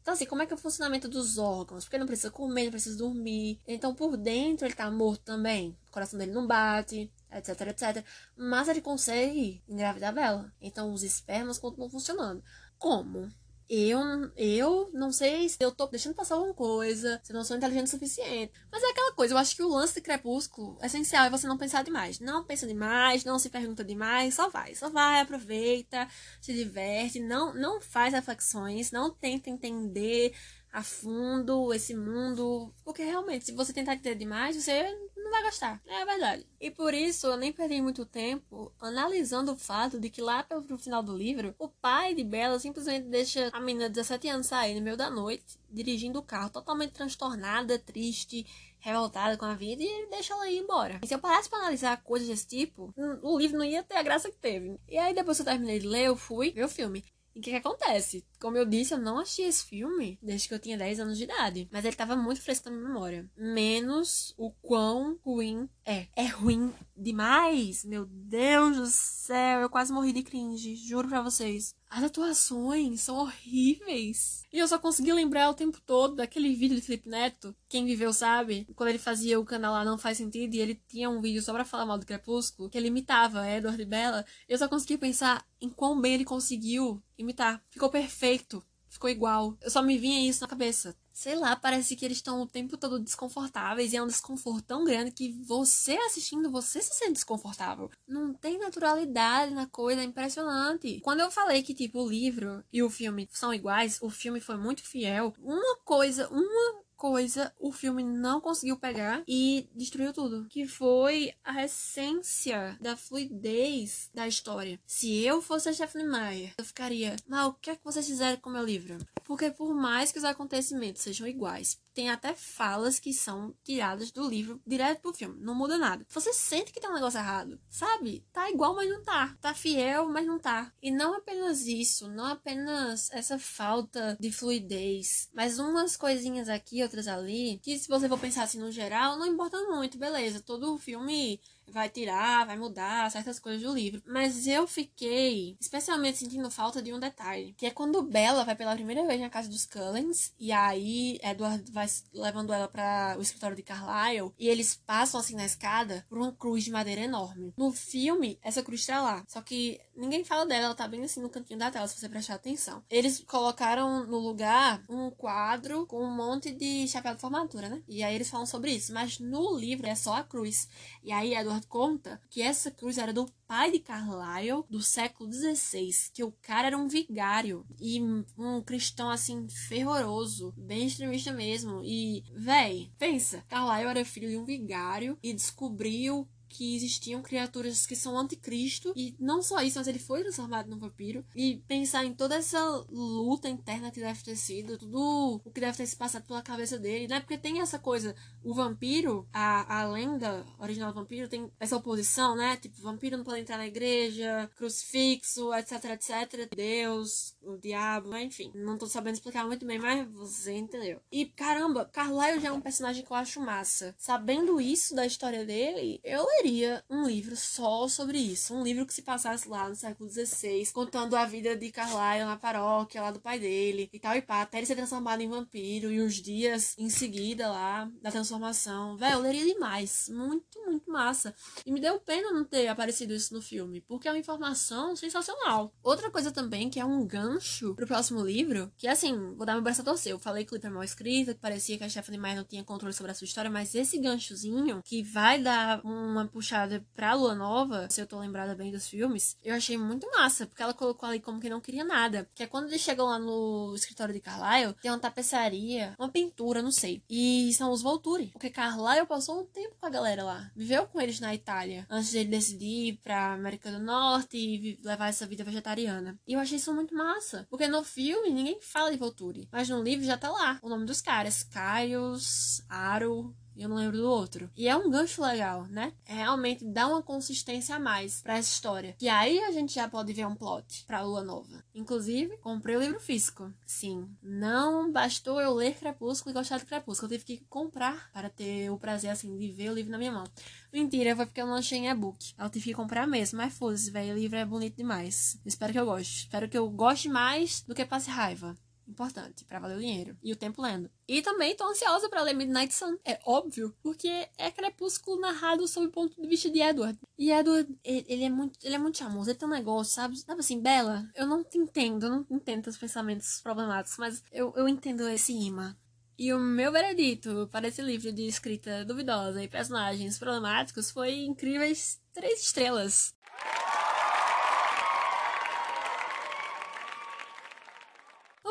Então, 0.00 0.14
assim, 0.14 0.24
como 0.24 0.40
é 0.40 0.46
que 0.46 0.52
é 0.52 0.56
o 0.56 0.58
funcionamento 0.58 1.08
dos 1.08 1.36
órgãos? 1.36 1.84
Porque 1.84 1.96
ele 1.96 2.00
não 2.00 2.06
precisa 2.06 2.30
comer, 2.30 2.64
não 2.64 2.70
precisa 2.70 2.96
dormir. 2.96 3.60
Então, 3.68 3.94
por 3.94 4.16
dentro, 4.16 4.66
ele 4.66 4.74
tá 4.74 4.90
morto 4.90 5.22
também. 5.22 5.76
O 5.88 5.92
coração 5.92 6.18
dele 6.18 6.32
não 6.32 6.46
bate, 6.46 7.12
etc, 7.30 7.60
etc. 7.68 8.04
Mas 8.36 8.68
ele 8.68 8.80
consegue 8.80 9.62
engravidar 9.68 10.14
Bela. 10.14 10.52
Então, 10.60 10.92
os 10.92 11.02
espermas 11.02 11.58
continuam 11.58 11.90
funcionando. 11.90 12.42
Como? 12.78 13.30
Eu, 13.72 14.00
eu 14.36 14.90
não 14.92 15.12
sei 15.12 15.48
se 15.48 15.56
eu 15.60 15.70
tô 15.70 15.86
deixando 15.86 16.16
passar 16.16 16.34
alguma 16.34 16.52
coisa, 16.52 17.20
se 17.22 17.32
eu 17.32 17.36
não 17.36 17.44
sou 17.44 17.56
inteligente 17.56 17.86
o 17.86 17.90
suficiente. 17.90 18.52
Mas 18.70 18.82
é 18.82 18.90
aquela 18.90 19.12
coisa, 19.12 19.32
eu 19.32 19.38
acho 19.38 19.54
que 19.54 19.62
o 19.62 19.68
lance 19.68 19.94
de 19.94 20.00
Crepúsculo, 20.00 20.76
essencial 20.82 21.26
é 21.26 21.30
você 21.30 21.46
não 21.46 21.56
pensar 21.56 21.84
demais. 21.84 22.18
Não 22.18 22.42
pensa 22.44 22.66
demais, 22.66 23.24
não 23.24 23.38
se 23.38 23.48
pergunta 23.48 23.84
demais, 23.84 24.34
só 24.34 24.48
vai. 24.48 24.74
Só 24.74 24.90
vai, 24.90 25.20
aproveita, 25.20 26.08
se 26.40 26.52
diverte, 26.52 27.20
não, 27.20 27.54
não 27.54 27.80
faz 27.80 28.12
reflexões, 28.12 28.90
não 28.90 29.08
tenta 29.08 29.48
entender 29.48 30.34
a 30.72 30.82
fundo 30.82 31.72
esse 31.72 31.94
mundo. 31.94 32.74
Porque 32.84 33.04
realmente, 33.04 33.46
se 33.46 33.52
você 33.52 33.72
tentar 33.72 33.94
entender 33.94 34.16
demais, 34.16 34.56
você 34.56 34.84
não 35.30 35.38
vai 35.38 35.42
gostar. 35.44 35.80
É 35.86 36.04
verdade. 36.04 36.46
E 36.60 36.70
por 36.70 36.92
isso 36.92 37.28
eu 37.28 37.36
nem 37.36 37.52
perdi 37.52 37.80
muito 37.80 38.04
tempo 38.04 38.72
analisando 38.80 39.52
o 39.52 39.56
fato 39.56 39.98
de 39.98 40.10
que 40.10 40.20
lá 40.20 40.42
pelo 40.42 40.76
final 40.76 41.02
do 41.02 41.16
livro, 41.16 41.54
o 41.58 41.68
pai 41.68 42.14
de 42.14 42.24
Bella 42.24 42.58
simplesmente 42.58 43.06
deixa 43.06 43.48
a 43.52 43.60
menina 43.60 43.88
de 43.88 43.94
17 43.94 44.28
anos 44.28 44.46
sair 44.48 44.74
no 44.74 44.82
meio 44.82 44.96
da 44.96 45.08
noite, 45.08 45.58
dirigindo 45.70 46.18
o 46.18 46.22
carro, 46.22 46.50
totalmente 46.50 46.92
transtornada, 46.92 47.78
triste, 47.78 48.44
revoltada 48.78 49.36
com 49.36 49.44
a 49.44 49.54
vida, 49.54 49.82
e 49.82 50.08
deixa 50.10 50.34
ela 50.34 50.48
ir 50.50 50.58
embora. 50.58 51.00
E 51.02 51.06
se 51.06 51.14
eu 51.14 51.18
parasse 51.18 51.48
pra 51.48 51.58
analisar 51.58 52.02
coisas 52.02 52.28
desse 52.28 52.46
tipo, 52.46 52.92
o 53.22 53.38
livro 53.38 53.58
não 53.58 53.64
ia 53.64 53.82
ter 53.82 53.96
a 53.96 54.02
graça 54.02 54.30
que 54.30 54.38
teve. 54.38 54.78
E 54.88 54.98
aí 54.98 55.14
depois 55.14 55.36
que 55.36 55.42
eu 55.42 55.46
terminei 55.46 55.78
de 55.78 55.86
ler, 55.86 56.06
eu 56.06 56.16
fui 56.16 56.50
ver 56.50 56.64
o 56.64 56.68
filme. 56.68 57.04
O 57.40 57.42
que, 57.42 57.52
que, 57.52 57.56
acontece? 57.56 58.22
Como 58.38 58.58
eu 58.58 58.66
disse, 58.66 58.92
eu 58.92 58.98
não 58.98 59.18
assisti 59.18 59.40
esse 59.40 59.64
filme 59.64 60.18
desde 60.22 60.46
que 60.46 60.52
eu 60.52 60.58
tinha 60.58 60.76
10 60.76 61.00
anos 61.00 61.16
de 61.16 61.24
idade. 61.24 61.66
Mas 61.72 61.86
ele 61.86 61.96
tava 61.96 62.14
muito 62.14 62.42
fresco 62.42 62.68
na 62.68 62.76
minha 62.76 62.88
memória. 62.88 63.30
Menos 63.34 64.34
o 64.36 64.50
quão 64.50 65.18
ruim 65.24 65.66
é. 65.82 66.06
É 66.14 66.26
ruim 66.26 66.70
demais! 66.94 67.82
Meu 67.82 68.04
Deus 68.04 68.76
do 68.76 68.86
céu, 68.86 69.60
eu 69.60 69.70
quase 69.70 69.90
morri 69.90 70.12
de 70.12 70.22
cringe, 70.22 70.76
juro 70.76 71.08
pra 71.08 71.22
vocês. 71.22 71.74
As 71.90 72.04
atuações 72.04 73.00
são 73.00 73.16
horríveis. 73.16 74.44
E 74.52 74.58
eu 74.58 74.68
só 74.68 74.78
consegui 74.78 75.12
lembrar 75.12 75.50
o 75.50 75.54
tempo 75.54 75.80
todo 75.84 76.14
daquele 76.14 76.54
vídeo 76.54 76.76
de 76.76 76.82
Felipe 76.82 77.08
Neto. 77.08 77.52
Quem 77.68 77.84
viveu 77.84 78.12
sabe. 78.12 78.64
Quando 78.76 78.90
ele 78.90 78.98
fazia 78.98 79.40
o 79.40 79.44
canal 79.44 79.72
lá 79.72 79.84
Não 79.84 79.98
Faz 79.98 80.16
Sentido 80.16 80.54
e 80.54 80.60
ele 80.60 80.80
tinha 80.86 81.10
um 81.10 81.20
vídeo 81.20 81.42
só 81.42 81.52
pra 81.52 81.64
falar 81.64 81.84
mal 81.84 81.98
do 81.98 82.06
Crepúsculo, 82.06 82.70
que 82.70 82.78
ele 82.78 82.86
imitava 82.86 83.48
Edward 83.50 83.82
e 83.82 83.84
Bella. 83.84 84.24
Eu 84.48 84.56
só 84.56 84.68
consegui 84.68 84.96
pensar 84.96 85.44
em 85.60 85.68
quão 85.68 86.00
bem 86.00 86.14
ele 86.14 86.24
conseguiu 86.24 87.02
imitar. 87.18 87.60
Ficou 87.68 87.90
perfeito. 87.90 88.64
Ficou 88.90 89.08
igual. 89.08 89.56
Eu 89.62 89.70
só 89.70 89.80
me 89.80 89.96
vinha 89.96 90.28
isso 90.28 90.42
na 90.42 90.48
cabeça 90.48 90.94
sei 91.20 91.34
lá, 91.34 91.54
parece 91.54 91.94
que 91.96 92.04
eles 92.04 92.16
estão 92.16 92.40
o 92.40 92.46
tempo 92.46 92.78
todo 92.78 92.98
desconfortáveis 92.98 93.92
e 93.92 93.96
é 93.96 94.02
um 94.02 94.06
desconforto 94.06 94.64
tão 94.64 94.84
grande 94.86 95.10
que 95.10 95.30
você 95.42 95.92
assistindo, 95.98 96.50
você 96.50 96.80
se 96.80 96.94
sente 96.94 97.12
desconfortável. 97.12 97.90
Não 98.08 98.32
tem 98.32 98.58
naturalidade 98.58 99.52
na 99.52 99.66
coisa, 99.66 100.00
é 100.00 100.04
impressionante. 100.04 100.98
Quando 101.00 101.20
eu 101.20 101.30
falei 101.30 101.62
que, 101.62 101.74
tipo, 101.74 102.02
o 102.02 102.08
livro 102.08 102.64
e 102.72 102.82
o 102.82 102.88
filme 102.88 103.28
são 103.30 103.52
iguais, 103.52 103.98
o 104.00 104.08
filme 104.08 104.40
foi 104.40 104.56
muito 104.56 104.82
fiel. 104.82 105.34
Uma 105.40 105.76
coisa, 105.84 106.26
uma 106.30 106.80
coisa 107.00 107.50
o 107.58 107.72
filme 107.72 108.04
não 108.04 108.42
conseguiu 108.42 108.76
pegar 108.76 109.22
e 109.26 109.66
destruiu 109.74 110.12
tudo, 110.12 110.46
que 110.50 110.66
foi 110.66 111.32
a 111.42 111.64
essência 111.64 112.76
da 112.78 112.94
fluidez 112.94 114.10
da 114.12 114.28
história. 114.28 114.78
Se 114.86 115.24
eu 115.24 115.40
fosse 115.40 115.70
a 115.70 115.72
Stephanie 115.72 116.06
Meyer, 116.06 116.52
eu 116.58 116.64
ficaria, 116.64 117.16
mas 117.26 117.46
o 117.46 117.54
que 117.54 117.70
é 117.70 117.76
que 117.76 117.82
vocês 117.82 118.06
fizeram 118.06 118.36
com 118.36 118.50
o 118.50 118.52
meu 118.52 118.62
livro? 118.62 118.98
Porque 119.24 119.50
por 119.50 119.74
mais 119.74 120.12
que 120.12 120.18
os 120.18 120.24
acontecimentos 120.24 121.00
sejam 121.00 121.26
iguais, 121.26 121.80
tem 121.94 122.10
até 122.10 122.34
falas 122.34 122.98
que 122.98 123.12
são 123.12 123.54
tiradas 123.64 124.10
do 124.10 124.28
livro 124.28 124.60
direto 124.66 125.00
pro 125.00 125.12
filme. 125.12 125.40
Não 125.40 125.54
muda 125.54 125.78
nada. 125.78 126.06
Você 126.08 126.32
sente 126.32 126.72
que 126.72 126.80
tem 126.80 126.90
um 126.90 126.94
negócio 126.94 127.18
errado, 127.18 127.60
sabe? 127.68 128.24
Tá 128.32 128.50
igual, 128.50 128.74
mas 128.74 128.88
não 128.88 129.02
tá. 129.02 129.36
Tá 129.40 129.54
fiel, 129.54 130.08
mas 130.08 130.26
não 130.26 130.38
tá. 130.38 130.72
E 130.82 130.90
não 130.90 131.14
apenas 131.14 131.66
isso, 131.66 132.08
não 132.08 132.26
apenas 132.26 133.10
essa 133.12 133.38
falta 133.38 134.16
de 134.20 134.30
fluidez, 134.30 135.28
mas 135.32 135.58
umas 135.58 135.96
coisinhas 135.96 136.48
aqui, 136.48 136.82
outras 136.82 137.08
ali, 137.08 137.60
que 137.62 137.78
se 137.78 137.88
você 137.88 138.08
for 138.08 138.18
pensar 138.18 138.44
assim 138.44 138.58
no 138.58 138.70
geral, 138.70 139.18
não 139.18 139.26
importa 139.26 139.58
muito, 139.68 139.98
beleza. 139.98 140.40
Todo 140.40 140.78
filme 140.78 141.40
vai 141.70 141.88
tirar, 141.88 142.46
vai 142.46 142.58
mudar 142.58 143.10
certas 143.10 143.38
coisas 143.38 143.62
do 143.62 143.74
livro. 143.74 144.02
Mas 144.06 144.46
eu 144.46 144.66
fiquei 144.66 145.56
especialmente 145.60 146.18
sentindo 146.18 146.50
falta 146.50 146.82
de 146.82 146.92
um 146.92 146.98
detalhe, 146.98 147.54
que 147.56 147.66
é 147.66 147.70
quando 147.70 148.02
Bella 148.02 148.44
vai 148.44 148.54
pela 148.54 148.74
primeira 148.74 149.06
vez 149.06 149.20
na 149.20 149.30
casa 149.30 149.48
dos 149.48 149.64
Cullens, 149.64 150.32
e 150.38 150.52
aí 150.52 151.18
Edward 151.22 151.70
vai 151.72 151.86
levando 152.12 152.52
ela 152.52 152.68
para 152.68 153.16
o 153.18 153.22
escritório 153.22 153.56
de 153.56 153.62
Carlyle, 153.62 154.32
e 154.38 154.48
eles 154.48 154.80
passam 154.86 155.20
assim 155.20 155.34
na 155.34 155.44
escada 155.44 156.04
por 156.08 156.18
uma 156.18 156.32
cruz 156.32 156.64
de 156.64 156.70
madeira 156.70 157.00
enorme. 157.02 157.52
No 157.56 157.72
filme, 157.72 158.38
essa 158.42 158.62
cruz 158.62 158.84
tá 158.84 159.00
lá, 159.00 159.24
só 159.28 159.40
que 159.40 159.80
ninguém 159.96 160.24
fala 160.24 160.46
dela, 160.46 160.66
ela 160.66 160.74
tá 160.74 160.88
bem 160.88 161.04
assim 161.04 161.20
no 161.20 161.28
cantinho 161.28 161.58
da 161.58 161.70
tela, 161.70 161.86
se 161.86 161.98
você 161.98 162.08
prestar 162.08 162.34
atenção. 162.34 162.82
Eles 162.90 163.22
colocaram 163.26 164.06
no 164.06 164.18
lugar 164.18 164.82
um 164.88 165.10
quadro 165.10 165.86
com 165.86 166.02
um 166.04 166.14
monte 166.14 166.52
de 166.52 166.88
chapéu 166.88 167.14
de 167.14 167.20
formatura, 167.20 167.68
né? 167.68 167.82
E 167.88 168.02
aí 168.02 168.14
eles 168.14 168.30
falam 168.30 168.46
sobre 168.46 168.72
isso, 168.72 168.92
mas 168.92 169.18
no 169.18 169.56
livro 169.56 169.86
é 169.86 169.94
só 169.94 170.14
a 170.14 170.24
cruz. 170.24 170.68
E 171.02 171.12
aí 171.12 171.34
Edward 171.34 171.59
conta 171.66 172.20
que 172.28 172.42
essa 172.42 172.70
cruz 172.70 172.98
era 172.98 173.12
do 173.12 173.26
pai 173.46 173.70
de 173.72 173.78
Carlyle 173.78 174.64
do 174.68 174.82
século 174.82 175.32
XVI, 175.32 175.90
que 176.12 176.24
o 176.24 176.32
cara 176.42 176.68
era 176.68 176.78
um 176.78 176.88
vigário 176.88 177.66
e 177.80 178.00
um 178.00 178.62
cristão 178.62 179.10
assim 179.10 179.48
fervoroso, 179.48 180.54
bem 180.56 180.86
extremista 180.86 181.32
mesmo. 181.32 181.82
E, 181.84 182.24
véi, 182.32 182.90
pensa, 182.98 183.44
Carlyle 183.48 183.90
era 183.90 184.04
filho 184.04 184.28
de 184.28 184.36
um 184.36 184.44
vigário 184.44 185.18
e 185.22 185.32
descobriu 185.32 186.28
que 186.50 186.74
existiam 186.74 187.22
criaturas 187.22 187.86
que 187.86 187.94
são 187.94 188.18
anticristo 188.18 188.92
e 188.96 189.14
não 189.18 189.40
só 189.40 189.62
isso, 189.62 189.78
mas 189.78 189.86
ele 189.86 190.00
foi 190.00 190.22
transformado 190.22 190.68
num 190.68 190.78
vampiro 190.78 191.24
e 191.34 191.62
pensar 191.68 192.04
em 192.04 192.12
toda 192.12 192.34
essa 192.34 192.60
luta 192.90 193.48
interna 193.48 193.90
que 193.90 194.00
deve 194.00 194.22
ter 194.22 194.36
sido, 194.36 194.76
tudo 194.76 195.40
o 195.44 195.50
que 195.50 195.60
deve 195.60 195.76
ter 195.76 195.86
se 195.86 195.96
passado 195.96 196.24
pela 196.26 196.42
cabeça 196.42 196.78
dele, 196.78 197.06
né? 197.06 197.20
Porque 197.20 197.38
tem 197.38 197.60
essa 197.60 197.78
coisa, 197.78 198.14
o 198.42 198.52
vampiro, 198.52 199.26
a, 199.32 199.80
a 199.80 199.88
lenda 199.88 200.44
original 200.58 200.92
do 200.92 201.00
vampiro 201.00 201.28
tem 201.28 201.50
essa 201.60 201.76
oposição, 201.76 202.34
né? 202.34 202.56
Tipo, 202.56 202.82
vampiro 202.82 203.16
não 203.16 203.24
pode 203.24 203.40
entrar 203.40 203.56
na 203.56 203.66
igreja, 203.66 204.50
crucifixo, 204.56 205.54
etc, 205.54 205.84
etc, 205.84 206.48
Deus, 206.54 207.36
o 207.42 207.56
diabo, 207.56 208.14
enfim, 208.16 208.50
não 208.54 208.76
tô 208.76 208.86
sabendo 208.86 209.14
explicar 209.14 209.46
muito 209.46 209.64
bem, 209.64 209.78
mas 209.78 210.06
você 210.10 210.52
entendeu. 210.52 211.00
E 211.12 211.26
caramba, 211.26 211.84
Carlyle 211.84 212.40
já 212.40 212.48
é 212.48 212.52
um 212.52 212.60
personagem 212.60 213.04
que 213.04 213.12
eu 213.12 213.16
acho 213.16 213.40
massa. 213.40 213.94
Sabendo 213.96 214.60
isso 214.60 214.94
da 214.94 215.06
história 215.06 215.44
dele, 215.44 216.00
eu 216.02 216.26
leria 216.40 216.82
um 216.88 217.06
livro 217.06 217.36
só 217.36 217.86
sobre 217.86 218.18
isso. 218.18 218.54
Um 218.54 218.62
livro 218.62 218.86
que 218.86 218.94
se 218.94 219.02
passasse 219.02 219.48
lá 219.48 219.68
no 219.68 219.74
século 219.74 220.08
XVI, 220.08 220.66
contando 220.72 221.14
a 221.14 221.26
vida 221.26 221.54
de 221.54 221.70
Carlyle 221.70 222.24
na 222.24 222.36
paróquia, 222.36 223.02
lá 223.02 223.10
do 223.10 223.20
pai 223.20 223.38
dele 223.38 223.90
e 223.92 224.00
tal 224.00 224.16
e 224.16 224.22
pá, 224.22 224.42
até 224.42 224.58
ele 224.58 224.66
ser 224.66 224.74
transformado 224.74 225.20
em 225.20 225.28
vampiro 225.28 225.92
e 225.92 226.00
os 226.00 226.14
dias 226.14 226.74
em 226.78 226.88
seguida 226.88 227.48
lá 227.50 227.90
da 228.00 228.10
transformação. 228.10 228.96
Velho, 228.96 229.14
eu 229.14 229.20
leria 229.20 229.44
demais. 229.44 230.08
Muito, 230.08 230.58
muito 230.64 230.90
massa. 230.90 231.34
E 231.66 231.70
me 231.70 231.80
deu 231.80 232.00
pena 232.00 232.32
não 232.32 232.44
ter 232.44 232.68
aparecido 232.68 233.12
isso 233.12 233.34
no 233.34 233.42
filme, 233.42 233.82
porque 233.82 234.08
é 234.08 234.10
uma 234.10 234.18
informação 234.18 234.96
sensacional. 234.96 235.72
Outra 235.82 236.10
coisa 236.10 236.32
também, 236.32 236.70
que 236.70 236.80
é 236.80 236.84
um 236.84 237.06
gancho 237.06 237.74
pro 237.74 237.86
próximo 237.86 238.24
livro, 238.24 238.72
que 238.78 238.88
assim, 238.88 239.34
vou 239.34 239.44
dar 239.44 239.52
meu 239.52 239.62
braço 239.62 239.82
a 239.82 239.84
torcer. 239.84 240.12
Eu 240.12 240.18
falei 240.18 240.44
que 240.44 240.52
o 240.52 240.56
livro 240.56 240.68
é 240.68 240.72
mal 240.72 240.84
escrito, 240.84 241.34
que 241.34 241.40
parecia 241.40 241.76
que 241.76 241.84
a 241.84 241.88
Stephanie 241.88 242.20
Meyer 242.20 242.36
não 242.36 242.44
tinha 242.44 242.64
controle 242.64 242.94
sobre 242.94 243.12
a 243.12 243.14
sua 243.14 243.26
história, 243.26 243.50
mas 243.50 243.74
esse 243.74 243.98
ganchozinho, 243.98 244.80
que 244.82 245.02
vai 245.02 245.40
dar 245.42 245.84
uma 245.84 246.29
puxada 246.30 246.84
pra 246.94 247.14
Lua 247.14 247.34
Nova, 247.34 247.88
se 247.90 248.00
eu 248.00 248.06
tô 248.06 248.18
lembrada 248.18 248.54
bem 248.54 248.70
dos 248.70 248.88
filmes, 248.88 249.36
eu 249.42 249.54
achei 249.54 249.76
muito 249.76 250.08
massa, 250.10 250.46
porque 250.46 250.62
ela 250.62 250.74
colocou 250.74 251.08
ali 251.08 251.20
como 251.20 251.40
que 251.40 251.50
não 251.50 251.60
queria 251.60 251.84
nada. 251.84 252.28
Que 252.34 252.44
é 252.44 252.46
quando 252.46 252.68
eles 252.68 252.80
chegam 252.80 253.06
lá 253.06 253.18
no 253.18 253.74
escritório 253.74 254.14
de 254.14 254.20
Carlyle, 254.20 254.74
tem 254.80 254.90
uma 254.90 254.98
tapeçaria, 254.98 255.94
uma 255.98 256.08
pintura, 256.08 256.62
não 256.62 256.72
sei. 256.72 257.02
E 257.08 257.52
são 257.54 257.72
os 257.72 257.82
Volturi. 257.82 258.28
Porque 258.28 258.50
Carlyle 258.50 259.06
passou 259.06 259.40
um 259.40 259.46
tempo 259.46 259.76
com 259.78 259.86
a 259.86 259.90
galera 259.90 260.24
lá. 260.24 260.50
Viveu 260.54 260.86
com 260.86 261.00
eles 261.00 261.20
na 261.20 261.34
Itália, 261.34 261.86
antes 261.90 262.10
de 262.10 262.18
ele 262.18 262.30
decidir 262.30 262.88
ir 262.88 263.00
pra 263.02 263.34
América 263.34 263.70
do 263.70 263.78
Norte 263.78 264.36
e 264.36 264.78
levar 264.82 265.08
essa 265.08 265.26
vida 265.26 265.44
vegetariana. 265.44 266.18
E 266.26 266.34
eu 266.34 266.40
achei 266.40 266.56
isso 266.56 266.74
muito 266.74 266.94
massa. 266.94 267.46
Porque 267.50 267.68
no 267.68 267.82
filme 267.82 268.30
ninguém 268.30 268.60
fala 268.60 268.90
de 268.90 268.96
Volturi. 268.96 269.48
Mas 269.50 269.68
no 269.68 269.82
livro 269.82 270.04
já 270.04 270.16
tá 270.16 270.30
lá 270.30 270.58
o 270.62 270.68
nome 270.68 270.86
dos 270.86 271.00
caras. 271.00 271.42
Caius, 271.42 272.62
Aro, 272.68 273.34
eu 273.56 273.68
não 273.68 273.76
lembro 273.76 273.96
do 273.96 274.08
outro. 274.08 274.50
E 274.56 274.68
é 274.68 274.76
um 274.76 274.90
gancho 274.90 275.22
legal, 275.22 275.66
né? 275.66 275.92
É 276.06 276.14
realmente 276.14 276.64
dá 276.64 276.86
uma 276.86 277.02
consistência 277.02 277.76
a 277.76 277.78
mais 277.78 278.20
para 278.20 278.36
essa 278.36 278.50
história. 278.50 278.96
E 279.00 279.08
aí 279.08 279.38
a 279.40 279.50
gente 279.50 279.74
já 279.74 279.88
pode 279.88 280.12
ver 280.12 280.26
um 280.26 280.34
plot 280.34 280.84
pra 280.86 281.02
Lua 281.02 281.22
Nova. 281.22 281.62
Inclusive, 281.74 282.36
comprei 282.38 282.76
o 282.76 282.80
livro 282.80 283.00
físico. 283.00 283.52
Sim, 283.66 284.08
não 284.22 284.90
bastou 284.90 285.40
eu 285.40 285.54
ler 285.54 285.74
Crepúsculo 285.74 286.32
e 286.32 286.38
gostar 286.38 286.58
de 286.58 286.64
Crepúsculo. 286.64 287.12
Eu 287.12 287.18
tive 287.18 287.38
que 287.38 287.44
comprar 287.46 288.10
para 288.12 288.28
ter 288.28 288.70
o 288.70 288.78
prazer, 288.78 289.10
assim, 289.10 289.36
de 289.36 289.52
ver 289.52 289.70
o 289.70 289.74
livro 289.74 289.92
na 289.92 289.98
minha 289.98 290.12
mão. 290.12 290.24
Mentira, 290.72 291.16
foi 291.16 291.26
porque 291.26 291.40
eu 291.40 291.46
não 291.46 291.54
achei 291.54 291.78
em 291.78 291.88
e-book. 291.88 292.34
Eu 292.38 292.50
tive 292.50 292.66
que 292.66 292.74
comprar 292.74 293.06
mesmo, 293.06 293.38
mas 293.38 293.52
foda-se, 293.52 293.90
velho. 293.90 294.14
O 294.14 294.18
livro 294.18 294.36
é 294.36 294.44
bonito 294.44 294.76
demais. 294.76 295.38
Espero 295.44 295.72
que 295.72 295.80
eu 295.80 295.86
goste. 295.86 296.24
Espero 296.24 296.48
que 296.48 296.58
eu 296.58 296.68
goste 296.70 297.08
mais 297.08 297.62
do 297.62 297.74
que 297.74 297.84
passe 297.84 298.10
raiva 298.10 298.56
importante 298.90 299.44
para 299.44 299.58
valer 299.58 299.76
o 299.76 299.80
dinheiro 299.80 300.16
e 300.22 300.32
o 300.32 300.36
tempo 300.36 300.60
lendo. 300.62 300.90
E 301.06 301.22
também 301.22 301.56
tô 301.56 301.64
ansiosa 301.64 302.08
para 302.08 302.22
ler 302.22 302.34
Midnight 302.34 302.72
Sun, 302.74 302.96
é 303.04 303.18
óbvio, 303.24 303.74
porque 303.82 304.28
é 304.36 304.50
Crepúsculo 304.50 305.20
narrado 305.20 305.66
sob 305.66 305.86
o 305.86 305.90
ponto 305.90 306.20
de 306.20 306.28
vista 306.28 306.50
de 306.50 306.60
Edward. 306.60 306.98
E 307.18 307.30
Edward, 307.30 307.68
ele, 307.84 308.24
é 308.24 308.30
muito, 308.30 308.58
ele 308.62 308.74
é 308.74 308.78
muito 308.78 308.98
charmoso, 308.98 309.30
ele 309.30 309.38
tem 309.38 309.48
um 309.48 309.52
negócio, 309.52 309.94
sabe? 309.94 310.16
Sabe 310.16 310.40
assim, 310.40 310.60
Bela, 310.60 311.08
eu 311.14 311.26
não 311.26 311.42
te 311.42 311.58
entendo, 311.58 312.06
eu 312.06 312.10
não 312.10 312.26
entendo 312.30 312.66
os 312.66 312.78
pensamentos 312.78 313.40
problemáticos, 313.40 313.98
mas 313.98 314.22
eu, 314.32 314.52
eu 314.56 314.68
entendo 314.68 315.08
esse 315.08 315.32
imã. 315.32 315.76
E 316.18 316.34
o 316.34 316.38
meu 316.38 316.70
veredito 316.70 317.48
para 317.50 317.68
esse 317.68 317.80
livro 317.80 318.12
de 318.12 318.26
escrita 318.26 318.84
duvidosa 318.84 319.42
e 319.42 319.48
personagens 319.48 320.18
problemáticos 320.18 320.90
foi 320.90 321.24
incríveis 321.24 321.98
três 322.12 322.42
estrelas. 322.42 323.14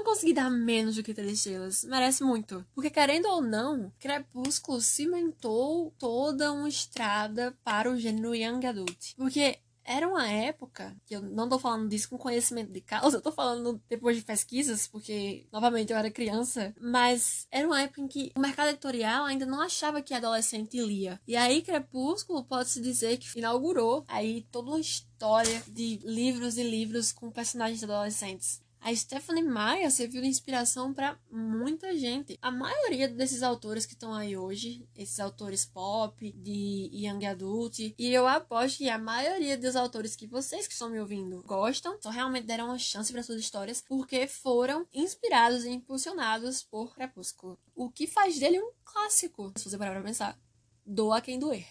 Consegui 0.09 0.33
dar 0.33 0.49
menos 0.49 0.95
do 0.95 1.03
que 1.03 1.13
três 1.13 1.33
estrelas. 1.33 1.83
Merece 1.83 2.23
muito. 2.23 2.65
Porque, 2.73 2.89
querendo 2.89 3.27
ou 3.27 3.41
não, 3.41 3.91
Crepúsculo 3.99 4.81
cimentou 4.81 5.93
toda 5.99 6.51
uma 6.51 6.67
estrada 6.67 7.55
para 7.63 7.91
o 7.91 7.97
gênero 7.97 8.33
Young 8.33 8.65
Adult. 8.65 9.13
Porque 9.15 9.59
era 9.83 10.07
uma 10.07 10.27
época, 10.27 10.95
que 11.05 11.15
eu 11.15 11.21
não 11.21 11.47
tô 11.47 11.59
falando 11.59 11.87
disso 11.87 12.09
com 12.09 12.17
conhecimento 12.17 12.71
de 12.71 12.81
causa, 12.81 13.17
eu 13.17 13.21
tô 13.21 13.31
falando 13.31 13.81
depois 13.87 14.17
de 14.17 14.23
pesquisas, 14.23 14.87
porque, 14.87 15.47
novamente, 15.51 15.91
eu 15.91 15.97
era 15.97 16.09
criança, 16.11 16.73
mas 16.79 17.47
era 17.51 17.67
uma 17.67 17.81
época 17.81 18.01
em 18.01 18.07
que 18.07 18.31
o 18.35 18.39
mercado 18.39 18.69
editorial 18.69 19.25
ainda 19.25 19.45
não 19.45 19.61
achava 19.61 20.01
que 20.01 20.13
adolescente 20.13 20.77
lia. 20.79 21.19
E 21.27 21.35
aí, 21.35 21.61
Crepúsculo 21.61 22.43
pode-se 22.43 22.81
dizer 22.81 23.17
que 23.17 23.37
inaugurou 23.37 24.05
aí 24.07 24.45
toda 24.51 24.71
uma 24.71 24.79
história 24.79 25.63
de 25.67 25.99
livros 26.03 26.57
e 26.57 26.63
livros 26.63 27.11
com 27.11 27.31
personagens 27.31 27.83
adolescentes. 27.83 28.61
A 28.81 28.95
Stephanie 28.95 29.43
Meyer 29.43 29.91
serviu 29.91 30.21
de 30.21 30.27
inspiração 30.27 30.93
para 30.93 31.19
muita 31.29 31.95
gente. 31.97 32.39
A 32.41 32.49
maioria 32.49 33.09
desses 33.09 33.43
autores 33.43 33.85
que 33.85 33.93
estão 33.93 34.13
aí 34.13 34.37
hoje, 34.37 34.87
esses 34.95 35.19
autores 35.19 35.65
pop, 35.65 36.31
de 36.31 36.89
young 36.93 37.25
adult, 37.25 37.79
e 37.79 38.13
eu 38.13 38.25
aposto 38.25 38.77
que 38.77 38.89
a 38.89 38.97
maioria 38.97 39.57
dos 39.57 39.75
autores 39.75 40.15
que 40.15 40.25
vocês 40.25 40.65
que 40.65 40.73
estão 40.73 40.89
me 40.89 40.99
ouvindo 40.99 41.43
gostam, 41.43 41.97
só 42.01 42.09
realmente 42.09 42.45
deram 42.45 42.67
uma 42.67 42.79
chance 42.79 43.11
para 43.11 43.21
suas 43.21 43.41
histórias 43.41 43.83
porque 43.85 44.27
foram 44.27 44.87
inspirados 44.93 45.65
e 45.65 45.69
impulsionados 45.69 46.63
por 46.63 46.95
Crepúsculo. 46.95 47.59
O 47.75 47.91
que 47.91 48.07
faz 48.07 48.39
dele 48.39 48.61
um 48.61 48.71
clássico, 48.83 49.51
se 49.57 49.69
você 49.69 49.77
parar 49.77 49.91
pra 49.91 50.01
pensar. 50.01 50.39
Doa 50.85 51.21
quem 51.21 51.37
doer. 51.37 51.67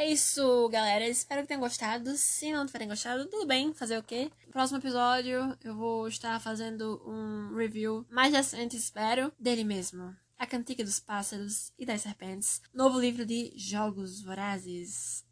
É 0.00 0.10
isso, 0.10 0.66
galera. 0.70 1.06
Espero 1.06 1.42
que 1.42 1.48
tenham 1.48 1.60
gostado. 1.60 2.16
Se 2.16 2.50
não 2.50 2.64
tiverem 2.64 2.88
gostado, 2.88 3.26
tudo 3.26 3.46
bem. 3.46 3.74
Fazer 3.74 3.98
o 3.98 4.02
quê? 4.02 4.30
No 4.46 4.50
próximo 4.50 4.78
episódio, 4.78 5.54
eu 5.62 5.76
vou 5.76 6.08
estar 6.08 6.40
fazendo 6.40 7.02
um 7.06 7.54
review 7.54 8.06
mais 8.10 8.32
recente, 8.32 8.78
espero, 8.78 9.30
dele 9.38 9.62
mesmo. 9.62 10.16
A 10.38 10.46
Cantiga 10.46 10.82
dos 10.82 10.98
Pássaros 11.00 11.70
e 11.78 11.84
das 11.84 12.00
Serpentes. 12.00 12.62
Novo 12.72 12.98
livro 12.98 13.26
de 13.26 13.52
Jogos 13.54 14.22
Vorazes. 14.22 15.22